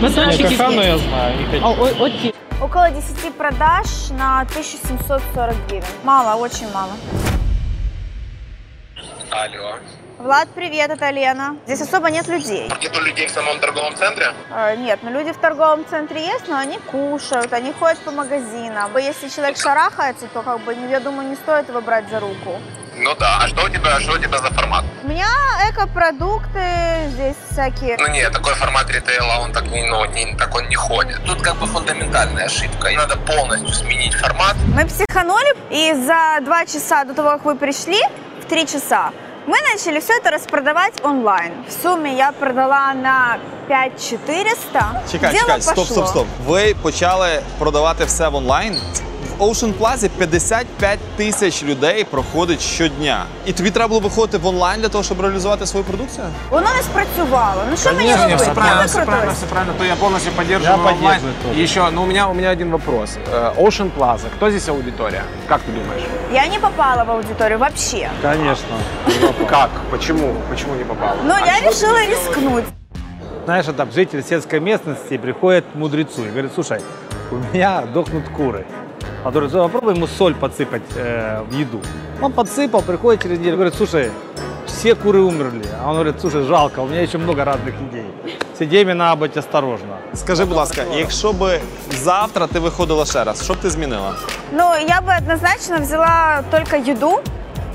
Батончики 0.00 0.52
я 0.52 0.98
знаю. 0.98 1.38
не 1.38 1.46
хочу. 1.46 2.34
Около 2.60 2.90
10 2.90 3.34
продаж 3.34 4.10
на 4.10 4.42
1740 4.42 5.56
гривен. 5.68 5.84
Мало, 6.04 6.40
очень 6.40 6.70
мало. 6.72 6.92
Алло. 9.32 9.78
Влад, 10.22 10.46
привет, 10.54 10.88
это 10.88 11.10
Лена. 11.10 11.56
Здесь 11.66 11.80
особо 11.80 12.08
нет 12.08 12.28
людей. 12.28 12.70
Нету 12.80 13.00
людей 13.00 13.26
в 13.26 13.30
самом 13.32 13.58
торговом 13.58 13.96
центре? 13.96 14.32
Э, 14.54 14.76
Нет, 14.76 15.00
ну 15.02 15.10
люди 15.10 15.32
в 15.32 15.36
торговом 15.36 15.84
центре 15.90 16.24
есть, 16.24 16.46
но 16.46 16.58
они 16.58 16.78
кушают, 16.78 17.52
они 17.52 17.72
ходят 17.72 17.98
по 17.98 18.12
магазинам. 18.12 18.96
Если 18.96 19.28
человек 19.28 19.56
шарахается, 19.56 20.28
то 20.28 20.42
как 20.42 20.60
бы, 20.60 20.74
я 20.74 21.00
думаю, 21.00 21.28
не 21.28 21.34
стоит 21.34 21.68
его 21.68 21.80
брать 21.80 22.08
за 22.08 22.20
руку. 22.20 22.60
Ну 22.94 23.16
да. 23.16 23.40
А 23.42 23.48
что 23.48 23.64
у 23.64 23.68
тебя, 23.68 23.98
что 23.98 24.12
у 24.12 24.18
тебя 24.18 24.38
за 24.38 24.50
формат? 24.52 24.84
У 25.02 25.08
меня 25.08 25.26
эко-продукты, 25.68 27.08
здесь 27.08 27.36
всякие. 27.50 27.96
Ну 27.98 28.06
нет, 28.06 28.32
такой 28.32 28.54
формат 28.54 28.88
ритейла, 28.90 29.40
он 29.42 29.52
так 29.52 29.64
не, 29.64 29.82
ну, 29.82 30.04
не, 30.04 30.36
так 30.36 30.54
он 30.54 30.68
не 30.68 30.76
ходит. 30.76 31.20
Тут 31.26 31.42
как 31.42 31.56
бы 31.56 31.66
фундаментальная 31.66 32.44
ошибка. 32.44 32.90
И 32.90 32.96
надо 32.96 33.16
полностью 33.16 33.70
сменить 33.70 34.14
формат. 34.14 34.54
Мы 34.72 34.86
психанули, 34.86 35.52
и 35.70 35.92
за 35.94 36.38
два 36.44 36.64
часа 36.64 37.02
до 37.02 37.12
того, 37.12 37.30
как 37.30 37.44
вы 37.44 37.56
пришли, 37.56 38.00
в 38.40 38.44
три 38.44 38.68
часа, 38.68 39.10
мы 39.46 39.56
начали 39.72 40.00
все 40.00 40.12
это 40.14 40.30
распродавать 40.30 40.94
онлайн. 41.04 41.52
В 41.68 41.82
сумме 41.82 42.16
я 42.16 42.32
продала 42.32 42.94
на 42.94 43.38
5400. 43.68 45.02
Чекай, 45.12 45.32
Дело 45.32 45.42
чекай, 45.44 45.62
стоп, 45.62 45.76
пошло. 45.76 46.06
стоп, 46.06 46.08
стоп. 46.08 46.26
Ви 46.48 46.74
почали 46.82 47.42
продавати 47.58 48.04
все 48.04 48.28
в 48.28 48.34
онлайн. 48.34 48.76
Ocean 49.41 49.73
Plaza 49.79 50.09
55 50.09 50.99
тисяч 51.17 51.63
людей 51.63 52.03
проходить 52.03 52.61
щодня. 52.61 53.25
І 53.45 53.51
тобі 53.53 53.71
треба 53.71 53.87
було 53.87 53.99
виходити 53.99 54.37
в 54.37 54.45
онлайн 54.47 54.81
для 54.81 54.89
того, 54.89 55.03
щоб 55.03 55.21
реалізувати 55.21 55.65
свою 55.65 55.85
продукцію? 55.85 56.27
Воно 56.49 56.67
не 56.77 56.81
спрацювало. 56.83 57.61
Ну 57.71 57.77
що 57.77 57.89
мені 57.93 57.99
Конечно, 57.99 58.23
робити? 58.23 58.35
все 58.35 58.45
Я 58.47 58.53
правильно, 58.53 58.85
все 58.85 58.95
правильно, 58.95 59.15
викрутилась. 59.15 59.37
все 59.37 59.45
правильно. 59.47 59.73
То 59.77 59.85
я 59.85 59.95
полностью 59.95 60.31
поддерживаю 60.31 60.77
Я 60.77 60.89
онлайн. 60.89 60.95
поддерживаю 60.99 61.33
тоже. 61.43 61.59
И 61.59 61.63
еще, 61.63 61.91
ну 61.91 62.03
у 62.03 62.05
меня, 62.05 62.27
у 62.27 62.33
меня 62.33 62.49
один 62.51 62.71
вопрос. 62.71 63.09
Э, 63.31 63.53
Ocean 63.57 63.89
Plaza, 63.97 64.27
кто 64.37 64.49
здесь 64.49 64.69
аудитория? 64.69 65.23
Как 65.47 65.61
ты 65.61 65.71
думаешь? 65.71 66.03
Я 66.33 66.47
не 66.47 66.59
попала 66.59 67.03
в 67.03 67.11
аудиторию 67.11 67.59
вообще. 67.59 68.09
Конечно. 68.21 68.75
Как? 69.49 69.69
Почему? 69.91 70.35
Почему 70.49 70.75
не 70.75 70.83
попала? 70.83 71.15
Но 71.23 71.37
я 71.39 71.59
решила 71.69 71.99
рискнуть. 72.05 72.65
Знаешь, 73.45 73.65
это 73.67 73.87
житель 73.95 74.23
сельской 74.23 74.59
местности 74.59 75.17
приходит 75.17 75.63
к 75.73 75.75
мудрецу 75.75 76.25
и 76.25 76.29
говорит, 76.29 76.51
слушай, 76.55 76.81
у 77.31 77.35
меня 77.35 77.81
дохнут 77.93 78.23
куры. 78.37 78.65
А 79.24 79.30
тот 79.30 79.34
говорит, 79.34 79.52
попробуй 79.52 79.94
ему 79.94 80.06
соль 80.06 80.34
подсыпать 80.34 80.82
э, 80.96 81.42
в 81.48 81.52
еду. 81.52 81.80
Он 82.20 82.32
подсыпал, 82.32 82.82
приходит 82.82 83.22
через 83.22 83.38
неделю, 83.38 83.56
говорит, 83.56 83.74
слушай, 83.74 84.10
все 84.66 84.94
куры 84.94 85.20
умерли. 85.20 85.64
А 85.80 85.88
он 85.88 85.94
говорит, 85.94 86.20
слушай, 86.20 86.42
жалко, 86.42 86.80
у 86.80 86.86
меня 86.86 87.02
еще 87.02 87.18
много 87.18 87.44
разных 87.44 87.74
идей. 87.90 88.06
С 88.58 88.62
идеями 88.62 88.92
надо 88.92 89.16
быть 89.20 89.36
осторожно. 89.36 89.96
Скажи, 90.14 90.44
будь 90.44 90.56
ласка, 90.56 90.82
якщо 90.96 91.32
би 91.32 91.60
завтра 92.02 92.46
ти 92.46 92.58
виходила 92.58 93.04
ще 93.04 93.24
раз, 93.24 93.44
що 93.44 93.54
б 93.54 93.56
ти 93.56 93.70
змінила? 93.70 94.14
Ну, 94.52 94.64
я 94.88 95.00
бы 95.00 95.16
однозначно 95.18 95.78
взяла 95.78 96.42
только 96.50 96.76
еду 96.76 97.20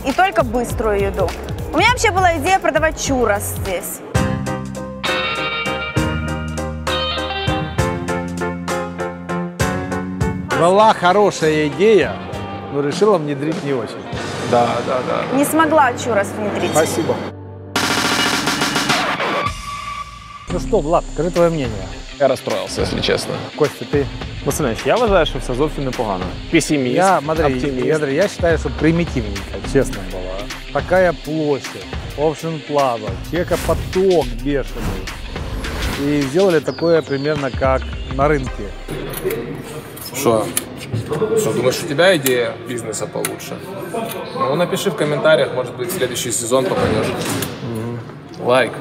и 0.05 0.11
только 0.11 0.43
быструю 0.43 0.99
еду. 1.01 1.29
У 1.73 1.77
меня 1.77 1.89
вообще 1.89 2.11
была 2.11 2.37
идея 2.37 2.59
продавать 2.59 3.07
чурос 3.07 3.43
здесь. 3.43 3.99
Была 10.58 10.94
хорошая 10.94 11.68
идея, 11.68 12.16
но 12.72 12.80
решила 12.80 13.18
внедрить 13.18 13.62
не 13.64 13.72
очень. 13.72 13.96
Да, 14.50 14.68
да, 14.86 15.00
да. 15.08 15.36
Не 15.36 15.44
смогла 15.44 15.92
чурос 15.92 16.28
внедрить. 16.36 16.70
Спасибо. 16.70 17.14
Ну 20.52 20.60
что, 20.60 20.80
Влад, 20.80 21.04
скажи 21.14 21.30
твое 21.30 21.50
мнение. 21.50 21.86
Я 22.20 22.28
розстроївся, 22.28 22.80
якщо 22.80 23.00
чесно. 23.00 23.34
Костя, 23.56 23.84
ты? 23.92 24.04
Васильович, 24.44 24.78
я 24.86 24.96
вважаю, 24.96 25.26
що 25.26 25.38
все 25.38 25.54
зовсім 25.54 25.84
непогано. 25.84 26.24
Песиміст, 26.50 26.96
Я, 26.96 27.20
смотри, 27.24 27.44
оптиміст. 27.44 27.86
я, 27.86 27.94
говорю, 27.94 28.12
я 28.12 28.28
считаю, 28.28 28.58
что 28.58 28.70
примитивненько, 28.80 29.40
честно 29.72 29.96
было. 30.12 30.32
Такая 30.72 31.12
площадь, 31.12 31.86
Ocean 32.18 32.60
Plaza, 32.70 33.08
человекопоток 33.30 34.26
бешеный. 34.44 35.02
И 36.00 36.22
сделали 36.22 36.60
такое 36.60 37.02
примерно 37.02 37.50
как 37.50 37.82
на 38.16 38.28
рынке. 38.28 38.68
Что? 40.13 40.45
Что, 41.37 41.53
думаешь, 41.53 41.81
у 41.83 41.87
тебя 41.87 42.15
идея 42.17 42.53
бизнеса 42.67 43.07
получше? 43.07 43.57
Ну, 44.35 44.55
напиши 44.55 44.89
в 44.91 44.95
комментариях, 44.95 45.53
может 45.53 45.75
быть, 45.75 45.91
следующий 45.91 46.31
сезон 46.31 46.65
попадешь. 46.65 47.07
Лайк. 48.39 48.71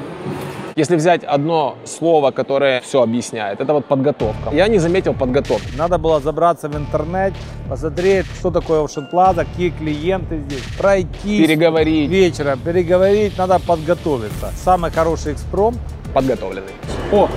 Если 0.76 0.94
взять 0.96 1.24
одно 1.24 1.78
слово, 1.86 2.32
которое 2.32 2.82
все 2.82 3.00
объясняет, 3.02 3.62
это 3.62 3.72
вот 3.72 3.86
подготовка. 3.86 4.50
Я 4.52 4.68
не 4.68 4.78
заметил 4.78 5.14
подготовки. 5.14 5.74
Надо 5.74 5.96
было 5.96 6.20
забраться 6.20 6.68
в 6.68 6.76
интернет, 6.76 7.32
посмотреть, 7.66 8.26
что 8.38 8.50
такое 8.50 8.80
Ocean 8.82 9.10
Plaza, 9.10 9.46
какие 9.50 9.70
клиенты 9.70 10.38
здесь, 10.40 10.62
пройти 10.78 11.46
Переговорить. 11.46 12.10
вечером, 12.10 12.58
переговорить, 12.58 13.38
надо 13.38 13.58
подготовиться. 13.58 14.52
Самый 14.54 14.90
хороший 14.90 15.32
экспром. 15.32 15.76
Подготовленный. 16.12 16.72
О! 17.10 17.28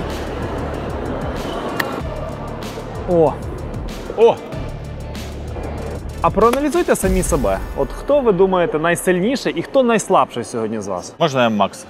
О! 3.08 3.34
О! 4.17 4.35
А 6.21 6.29
проаналізуйте 6.29 6.95
самі 6.95 7.23
себе. 7.23 7.59
От 7.77 7.87
хто 7.91 8.21
ви 8.21 8.31
думаєте 8.31 8.79
найсильніший 8.79 9.53
і 9.53 9.61
хто 9.61 9.83
найслабший 9.83 10.43
сьогодні 10.43 10.81
з 10.81 10.87
вас? 10.87 11.13
Можно 11.19 11.41
я 11.41 11.49
Макс? 11.49 11.85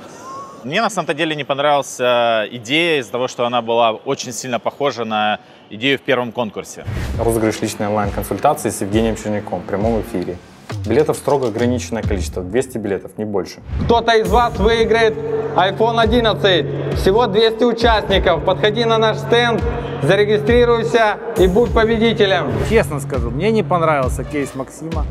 Мне 0.64 0.82
на 0.82 0.90
самом-то 0.90 1.14
деле 1.14 1.36
не 1.36 1.44
понравилась 1.44 2.00
э, 2.00 2.48
идея 2.51 2.98
из-за 3.00 3.12
того, 3.12 3.27
что 3.27 3.46
она 3.46 3.62
была 3.62 3.92
очень 4.05 4.34
сильно 4.34 4.60
похожа 4.60 5.05
на 5.05 5.38
идею 5.70 5.98
в 5.98 6.01
первом 6.01 6.31
конкурсе. 6.31 6.86
Розыгрыш 7.20 7.62
личной 7.62 7.88
онлайн-консультации 7.88 8.72
с 8.72 8.81
Евгением 8.81 9.16
Черняком 9.16 9.60
в 9.60 9.66
прямом 9.66 10.01
эфире. 10.01 10.38
Билетов 10.87 11.17
строго 11.17 11.49
ограниченное 11.49 12.02
количество, 12.02 12.43
200 12.43 12.78
билетов, 12.78 13.13
не 13.19 13.25
больше. 13.25 13.61
Кто-то 13.85 14.13
из 14.13 14.28
вас 14.28 14.59
выиграет 14.59 15.15
iPhone 15.56 16.00
11. 16.00 16.95
Всего 16.97 17.26
200 17.26 17.65
участников. 17.65 18.45
Подходи 18.45 18.85
на 18.85 18.99
наш 18.99 19.19
стенд, 19.19 19.63
зарегистрируйся 20.02 21.19
и 21.39 21.47
будь 21.47 21.73
победителем. 21.73 22.52
Честно 22.69 23.00
скажу, 23.00 23.30
мне 23.30 23.50
не 23.50 23.63
понравился 23.63 24.25
кейс 24.25 24.54
Максима. 24.54 25.04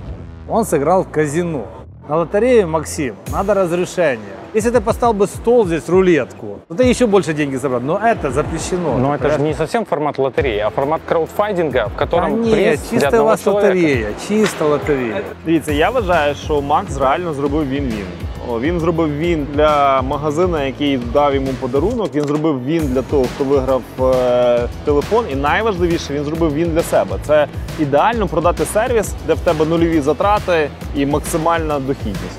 Он 0.48 0.66
сыграл 0.66 1.04
в 1.04 1.10
казино. 1.10 1.68
На 2.08 2.18
лотерею, 2.18 2.68
Максим, 2.68 3.16
надо 3.32 3.54
разрешение. 3.54 4.39
Если 4.55 4.71
ты 4.71 4.81
поставил 4.81 5.15
бы 5.15 5.27
стол 5.27 5.67
здесь, 5.67 5.89
рулетку, 5.89 6.59
то 6.69 6.75
ты 6.75 6.85
еще 6.91 7.07
больше 7.07 7.33
деньги 7.33 7.57
забрал. 7.57 7.81
Но 7.81 7.99
это 7.99 8.31
запрещено. 8.31 8.99
Но 8.99 9.15
это 9.15 9.25
же 9.29 9.35
Понимаешь? 9.35 9.41
не 9.41 9.55
совсем 9.55 9.85
формат 9.85 10.19
лотереи, 10.19 10.59
а 10.59 10.71
формат 10.71 11.01
краудфандинга, 11.09 11.85
в 11.87 11.91
А 11.97 11.99
котором 11.99 12.41
ні, 12.43 12.51
приз 12.53 12.81
для 12.81 12.91
чиста 12.91 13.07
у 13.07 13.09
одного 13.09 13.25
вас 13.25 13.45
человека. 13.45 13.67
лотерея, 13.75 14.07
чиста 14.29 14.65
лотерея. 14.65 15.21
Дивіться, 15.47 15.73
я 15.73 15.91
вважаю, 15.91 16.35
що 16.35 16.61
Макс 16.63 16.99
реально 16.99 17.35
зробив 17.35 17.69
він-він. 17.69 18.07
О, 18.49 18.61
Він 18.61 18.81
зробив 18.81 19.19
він 19.19 19.47
для 19.55 20.03
магазина, 20.03 20.65
який 20.65 20.97
дав 20.97 21.35
йому 21.35 21.49
подарунок. 21.61 22.15
Він 22.15 22.25
зробив 22.25 22.65
він 22.65 22.87
для 22.87 23.03
того, 23.03 23.25
хто 23.35 23.45
виграв 23.45 23.83
е, 24.01 24.69
телефон. 24.85 25.25
І 25.33 25.35
найважливіше, 25.37 26.15
він 26.15 26.25
зробив 26.25 26.55
він 26.55 26.71
для 26.71 26.83
себе. 26.83 27.17
Це 27.27 27.47
ідеально 27.79 28.27
продати 28.27 28.65
сервіс, 28.65 29.13
де 29.27 29.35
в 29.35 29.41
тебе 29.41 29.65
нульові 29.65 30.01
затрати 30.01 30.69
і 30.97 31.07
максимальна 31.07 31.79
дохідність. 31.81 32.39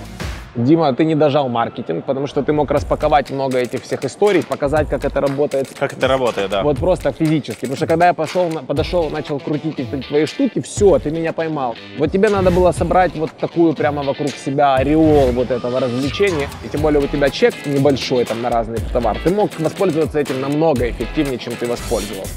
Дима, 0.56 0.92
ты 0.94 1.04
не 1.04 1.14
дожал 1.14 1.48
маркетинг, 1.48 2.04
потому 2.04 2.26
что 2.26 2.42
ты 2.42 2.52
мог 2.52 2.70
распаковать 2.70 3.30
много 3.30 3.58
этих 3.58 3.82
всех 3.82 4.04
историй, 4.04 4.42
показать, 4.42 4.88
как 4.88 5.04
это 5.04 5.20
работает. 5.20 5.68
Как 5.78 5.92
это 5.92 6.08
работает, 6.08 6.50
да. 6.50 6.62
Вот 6.62 6.78
просто 6.78 7.12
физически. 7.12 7.60
Потому 7.60 7.76
что 7.76 7.86
когда 7.86 8.06
я 8.06 8.14
пошел, 8.14 8.50
подошел, 8.66 9.10
начал 9.10 9.38
крутить 9.38 9.78
эти 9.78 10.02
твои 10.02 10.26
штуки, 10.26 10.60
все, 10.60 10.98
ты 10.98 11.10
меня 11.10 11.32
поймал. 11.32 11.76
Вот 11.98 12.10
тебе 12.10 12.28
надо 12.28 12.50
было 12.50 12.72
собрать 12.72 13.14
вот 13.14 13.30
такую 13.38 13.74
прямо 13.74 14.02
вокруг 14.02 14.30
себя 14.30 14.74
ореол 14.74 15.30
вот 15.32 15.50
этого 15.50 15.78
развлечения. 15.78 16.48
И 16.64 16.68
тем 16.68 16.80
более 16.80 17.00
у 17.00 17.06
тебя 17.06 17.30
чек 17.30 17.54
небольшой 17.66 18.24
там 18.24 18.42
на 18.42 18.50
разный 18.50 18.78
товар. 18.92 19.16
Ты 19.22 19.30
мог 19.30 19.50
воспользоваться 19.60 20.18
этим 20.18 20.40
намного 20.40 20.90
эффективнее, 20.90 21.38
чем 21.38 21.54
ты 21.54 21.66
воспользовался. 21.66 22.34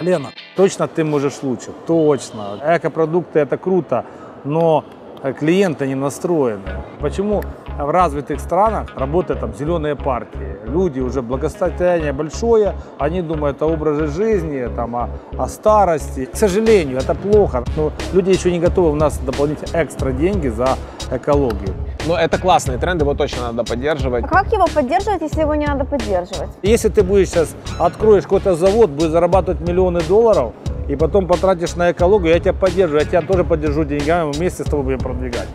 Лена, 0.00 0.30
точно 0.56 0.88
ты 0.88 1.04
можешь 1.04 1.42
лучше, 1.42 1.72
точно. 1.86 2.58
Экопродукты 2.64 3.40
это 3.40 3.58
круто, 3.58 4.06
но 4.44 4.84
э, 5.22 5.32
клиенты 5.32 5.86
не 5.86 5.94
настроены. 5.94 6.62
Почему 7.00 7.42
в 7.78 7.90
развитых 7.90 8.40
странах 8.40 8.88
работают 8.96 9.40
там 9.40 9.54
зеленые 9.54 9.96
партии? 9.96 10.56
Люди 10.66 11.00
уже 11.00 11.22
благосостояние 11.22 12.12
большое, 12.12 12.74
они 12.98 13.22
думают 13.22 13.62
о 13.62 13.66
образе 13.66 14.06
жизни, 14.06 14.68
там, 14.76 14.96
о, 14.96 15.08
о 15.38 15.48
старости. 15.48 16.26
К 16.26 16.36
сожалению, 16.36 16.98
это 16.98 17.14
плохо. 17.14 17.64
Но 17.76 17.92
люди 18.12 18.30
еще 18.30 18.50
не 18.52 18.58
готовы 18.58 18.90
у 18.90 18.94
нас 18.94 19.18
дополнительно 19.18 19.82
экстра 19.82 20.12
деньги 20.12 20.48
за 20.48 20.76
экологию. 21.10 21.74
Но 22.06 22.16
это 22.18 22.38
классный 22.38 22.78
тренд, 22.78 23.00
его 23.00 23.14
точно 23.14 23.52
надо 23.52 23.64
поддерживать. 23.64 24.24
А 24.24 24.28
как 24.28 24.52
его 24.52 24.66
поддерживать, 24.74 25.22
если 25.22 25.40
его 25.40 25.54
не 25.54 25.66
надо 25.66 25.84
поддерживать? 25.84 26.50
Если 26.62 26.88
ты 26.88 27.02
будешь 27.02 27.28
сейчас 27.28 27.54
откроешь 27.78 28.24
какой-то 28.24 28.54
завод, 28.54 28.90
будешь 28.90 29.10
зарабатывать 29.10 29.60
миллионы 29.60 30.00
долларов, 30.02 30.52
и 30.89 30.95
потом 30.95 31.27
потратишь 31.27 31.75
на 31.75 31.91
экологию, 31.91 32.33
я 32.33 32.39
тебя 32.39 32.53
поддержу, 32.53 32.97
я 32.97 33.05
тебя 33.05 33.21
тоже 33.21 33.43
поддержу 33.43 33.83
деньгами, 33.83 34.27
мы 34.27 34.31
вместе 34.33 34.63
с 34.63 34.67
тобой 34.69 34.83
будем 34.85 34.99
продвигать. 34.99 35.47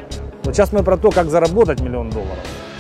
Вот 0.45 0.55
сейчас 0.57 0.73
мы 0.73 0.83
про 0.83 0.97
то, 0.97 1.11
как 1.11 1.29
заработать 1.31 1.81
миллион 1.81 2.11
долларов. 2.11 2.39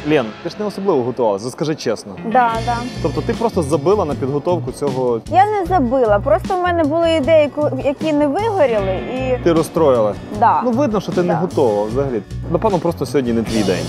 Лен, 0.08 0.26
ти 0.42 0.48
ж 0.48 0.54
не 0.58 0.64
особливо 0.66 1.02
готувалася, 1.02 1.50
скажи 1.50 1.74
чесно. 1.74 2.12
Да, 2.32 2.50
да. 2.66 2.76
Тобто 3.02 3.20
ти 3.20 3.32
просто 3.34 3.62
забила 3.62 4.04
на 4.04 4.14
підготовку 4.14 4.72
цього. 4.72 5.20
Я 5.30 5.46
не 5.46 5.66
забила. 5.66 6.18
Просто 6.18 6.56
в 6.56 6.62
мене 6.62 6.84
були 6.84 7.14
ідеї, 7.14 7.48
ку- 7.48 7.70
які 7.84 8.12
не 8.12 8.26
вигоріли, 8.26 8.98
і 9.16 9.44
Ти 9.44 9.52
розстроїла. 9.52 10.14
Да. 10.38 10.62
Ну 10.64 10.70
видно, 10.70 11.00
що 11.00 11.12
ти 11.12 11.22
не 11.22 11.32
Да. 11.34 11.38
готова 11.40 11.84
взагалі. 11.84 12.22
Напевно, 12.52 12.78
просто 12.78 13.06
сьогодні 13.06 13.32
не 13.32 13.42
твій 13.42 13.62
день. 13.62 13.84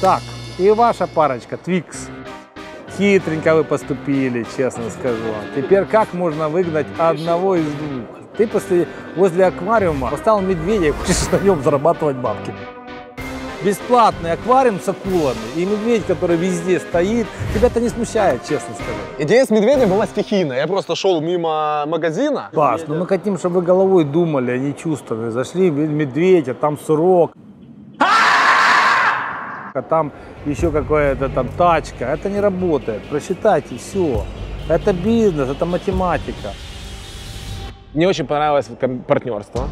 Так, 0.00 0.20
и 0.60 0.72
ваша 0.72 1.06
парочка, 1.06 1.56
Твикс. 1.56 2.08
Хитренько 2.99 3.55
вы 3.55 3.63
поступили, 3.63 4.45
честно 4.57 4.89
скажу 4.89 5.23
вам. 5.23 5.45
Теперь 5.55 5.85
как 5.85 6.13
можно 6.13 6.49
выгнать 6.49 6.85
одного 6.97 7.55
из 7.55 7.63
двух? 7.63 8.03
Ты 8.35 8.45
после, 8.45 8.89
возле 9.15 9.45
аквариума 9.45 10.09
поставил 10.11 10.41
медведя 10.41 10.87
и 10.87 10.91
хочешь 10.91 11.31
на 11.31 11.37
нем 11.37 11.63
зарабатывать 11.63 12.17
бабки. 12.17 12.53
Бесплатный 13.63 14.33
аквариум 14.33 14.81
с 14.81 14.89
акулами 14.89 15.37
и 15.55 15.63
медведь, 15.63 16.05
который 16.07 16.35
везде 16.35 16.77
стоит, 16.81 17.25
тебя 17.53 17.67
это 17.67 17.79
не 17.79 17.87
смущает, 17.87 18.41
честно 18.43 18.75
скажу. 18.75 18.99
Идея 19.17 19.45
с 19.45 19.49
медведем 19.49 19.87
была 19.89 20.05
стихийная. 20.05 20.57
Я 20.59 20.67
просто 20.67 20.93
шел 20.97 21.21
мимо 21.21 21.85
магазина. 21.87 22.49
Паш, 22.51 22.81
ну 22.85 22.95
мы 22.95 23.07
хотим, 23.07 23.37
чтобы 23.37 23.61
вы 23.61 23.61
головой 23.61 24.03
думали, 24.03 24.51
а 24.51 24.57
не 24.57 24.75
чувствовали. 24.75 25.29
Зашли 25.29 25.69
м- 25.69 25.95
медведь, 25.95 26.49
а 26.49 26.53
там 26.53 26.77
сурок. 26.77 27.31
А 29.73 29.81
там 29.83 30.11
еще 30.48 30.70
какая-то 30.70 31.28
там 31.28 31.48
тачка. 31.48 32.04
Это 32.04 32.30
не 32.30 32.40
работает. 32.40 33.02
Просчитайте 33.10 33.76
все. 33.76 34.22
Это 34.68 34.92
бизнес, 34.92 35.48
это 35.48 35.66
математика. 35.66 36.50
Мне 37.94 38.08
очень 38.08 38.26
понравилось 38.26 38.68
ком- 38.80 38.98
партнерство. 39.06 39.68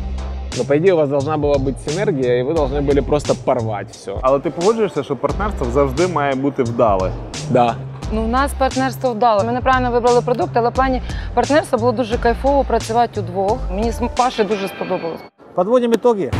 Но 0.59 0.65
по 0.65 0.77
идее 0.77 0.93
у 0.93 0.97
вас 0.97 1.09
должна 1.09 1.37
была 1.37 1.59
быть 1.59 1.77
синергия, 1.87 2.41
и 2.41 2.43
вы 2.43 2.55
должны 2.55 2.83
были 2.83 3.01
просто 3.01 3.35
порвать 3.35 3.91
все. 3.91 4.19
Але 4.23 4.39
ти 4.41 4.51
погоджуєшся, 4.51 5.03
що 5.03 5.17
партнерство 5.17 5.67
завжди 5.73 6.07
має 6.07 6.35
бути 6.35 6.63
вдале. 6.63 7.13
Да. 7.51 7.75
Ну, 8.13 8.23
у 8.23 8.29
нас 8.29 8.53
партнерство 8.59 9.11
вдало. 9.11 9.45
Ми 9.45 9.53
неправильно 9.53 9.91
вибрали 9.91 10.21
продукт, 10.21 10.51
але 10.55 10.69
в 10.69 10.73
плані 10.73 11.03
партнерства 11.35 11.79
було 11.79 11.93
дуже 11.93 12.19
кайфово 12.19 12.65
працювати 12.65 13.21
удвох. 13.21 13.59
Мені 13.71 13.91
з 13.91 14.01
Пашею 14.17 14.49
дуже 14.49 14.69
сподобалось. 14.69 15.21
Подводим 15.55 15.93
итоги. 15.93 16.31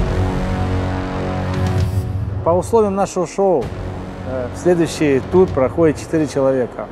По 2.45 2.53
условиям 2.53 2.95
нашего 2.95 3.27
шоу 3.27 3.61
э, 3.61 3.65
в 4.28 4.58
следующий 4.58 5.22
тур 5.32 5.48
проходит 5.48 6.00
4 6.00 6.28
человека. 6.28 6.88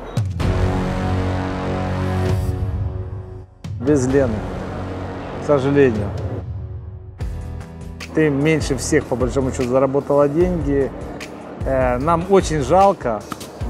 Без 3.80 4.06
Лены, 4.06 4.32
к 5.42 5.46
сожалению. 5.46 6.08
Ты 8.14 8.30
меньше 8.30 8.76
всех, 8.76 9.04
по 9.04 9.16
большому 9.16 9.52
счету, 9.52 9.68
заработала 9.68 10.28
деньги. 10.28 10.90
Э, 11.66 11.98
Нам 11.98 12.24
очень 12.30 12.62
жалко. 12.62 13.20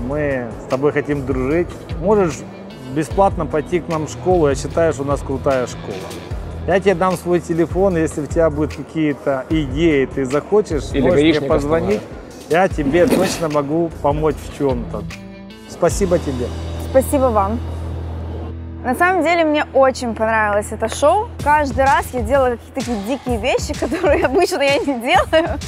Мы 0.08 0.46
с 0.64 0.70
тобой 0.70 0.92
хотим 0.92 1.26
дружить. 1.26 1.66
Можешь 2.00 2.36
бесплатно 2.94 3.44
пойти 3.46 3.80
к 3.80 3.88
нам 3.88 4.06
в 4.06 4.10
школу. 4.10 4.48
Я 4.48 4.54
считаю, 4.54 4.92
что 4.92 5.02
у 5.02 5.06
нас 5.06 5.20
крутая 5.20 5.66
школа. 5.66 5.96
Я 6.66 6.80
тебе 6.80 6.94
дам 6.94 7.16
свой 7.16 7.40
телефон, 7.40 7.96
если 7.96 8.22
у 8.22 8.26
тебя 8.26 8.48
будут 8.48 8.74
какие-то 8.74 9.44
идеи, 9.50 10.06
ты 10.06 10.24
захочешь, 10.24 10.92
Или 10.92 11.00
можешь 11.00 11.22
мне 11.22 11.40
позвонить. 11.40 12.00
Я 12.48 12.68
тебе 12.68 13.06
точно 13.06 13.48
могу 13.48 13.90
помочь 14.02 14.36
в 14.36 14.56
чем-то. 14.56 15.02
Спасибо 15.68 16.18
тебе. 16.18 16.46
Спасибо 16.90 17.24
вам. 17.24 17.58
На 18.84 18.94
самом 18.94 19.24
деле 19.24 19.44
мне 19.44 19.64
очень 19.74 20.14
понравилось 20.14 20.68
это 20.70 20.88
шоу. 20.88 21.28
Каждый 21.42 21.84
раз 21.84 22.06
я 22.12 22.20
делаю 22.20 22.56
какие-то 22.56 22.80
такие 22.80 22.98
дикие 23.02 23.38
вещи, 23.38 23.74
которые 23.74 24.26
обычно 24.26 24.62
я 24.62 24.78
не 24.78 25.00
делаю. 25.00 25.58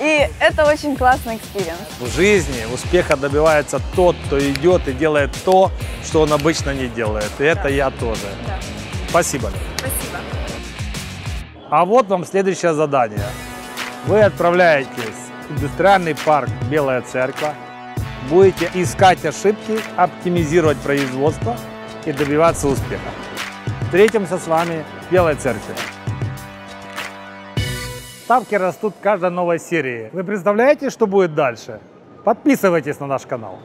И 0.00 0.28
это 0.40 0.68
очень 0.68 0.96
классный 0.96 1.36
experience. 1.36 1.78
В 2.00 2.08
жизни 2.08 2.64
успеха 2.74 3.16
добивается 3.16 3.80
тот, 3.94 4.16
кто 4.26 4.40
идет 4.40 4.88
и 4.88 4.92
делает 4.92 5.30
то, 5.44 5.70
что 6.04 6.22
он 6.22 6.32
обычно 6.32 6.74
не 6.74 6.88
делает. 6.88 7.30
И 7.38 7.44
это 7.44 7.68
я 7.68 7.90
тоже. 7.90 8.26
Спасибо. 9.08 9.50
Лен. 9.50 9.60
Спасибо. 9.76 10.18
А 11.70 11.84
вот 11.84 12.08
вам 12.08 12.24
следующее 12.24 12.74
задание. 12.74 13.28
Вы 14.06 14.22
отправляетесь 14.22 15.31
индустриальный 15.52 16.14
парк 16.14 16.48
Белая 16.70 17.02
Церковь, 17.02 17.54
будете 18.28 18.70
искать 18.74 19.24
ошибки, 19.24 19.78
оптимизировать 19.96 20.78
производство 20.78 21.56
и 22.06 22.12
добиваться 22.12 22.68
успеха. 22.68 23.10
Встретимся 23.82 24.38
с 24.38 24.46
вами 24.46 24.84
в 25.08 25.12
Белой 25.12 25.34
Церкви. 25.34 25.74
Ставки 28.24 28.54
растут 28.54 28.94
в 28.98 29.02
каждой 29.02 29.30
новой 29.30 29.58
серии. 29.58 30.08
Вы 30.12 30.24
представляете, 30.24 30.88
что 30.90 31.06
будет 31.06 31.34
дальше? 31.34 31.80
Подписывайтесь 32.24 33.00
на 33.00 33.06
наш 33.06 33.22
канал. 33.22 33.58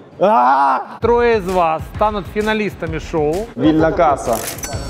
Трое 0.99 1.37
из 1.37 1.47
вас 1.47 1.81
станут 1.95 2.25
финалистами 2.33 2.97
шоу 2.97 3.47
Вильна 3.55 3.91
касса. 3.91 4.35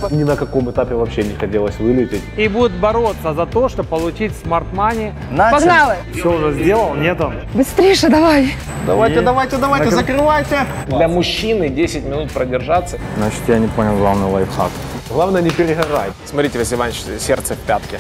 Ни 0.09 0.23
на 0.23 0.37
каком 0.37 0.69
этапе 0.71 0.95
вообще 0.95 1.23
не 1.23 1.33
хотелось 1.35 1.77
вылететь. 1.79 2.21
и 2.37 2.47
будут 2.47 2.71
бороться 2.73 3.33
за 3.33 3.45
то, 3.45 3.67
чтобы 3.67 3.89
получить 3.89 4.31
смарт-мани. 4.37 5.11
Погнали! 5.51 5.97
Все 6.13 6.31
уже 6.31 6.53
сделал? 6.53 6.93
Нет 6.95 7.19
он? 7.19 7.33
Быстріше 7.53 8.09
давай! 8.09 8.53
Давайте, 8.85 9.21
давайте, 9.21 9.57
давайте, 9.57 9.91
закрывайте! 9.91 10.65
Для 10.87 11.07
мужчины 11.07 11.67
10 11.67 12.05
минут 12.05 12.31
продержаться. 12.31 12.99
Значит, 13.17 13.41
я 13.47 13.59
не 13.59 13.67
понял 13.67 13.97
главный 13.97 14.31
лайфхак. 14.31 14.71
Главное 15.09 15.41
не 15.41 15.49
перегорать. 15.49 16.13
Смотрите, 16.25 16.57
Василий 16.57 16.77
Иванович, 16.77 17.03
сердце 17.19 17.55
в 17.55 17.59
пятке. 17.59 17.99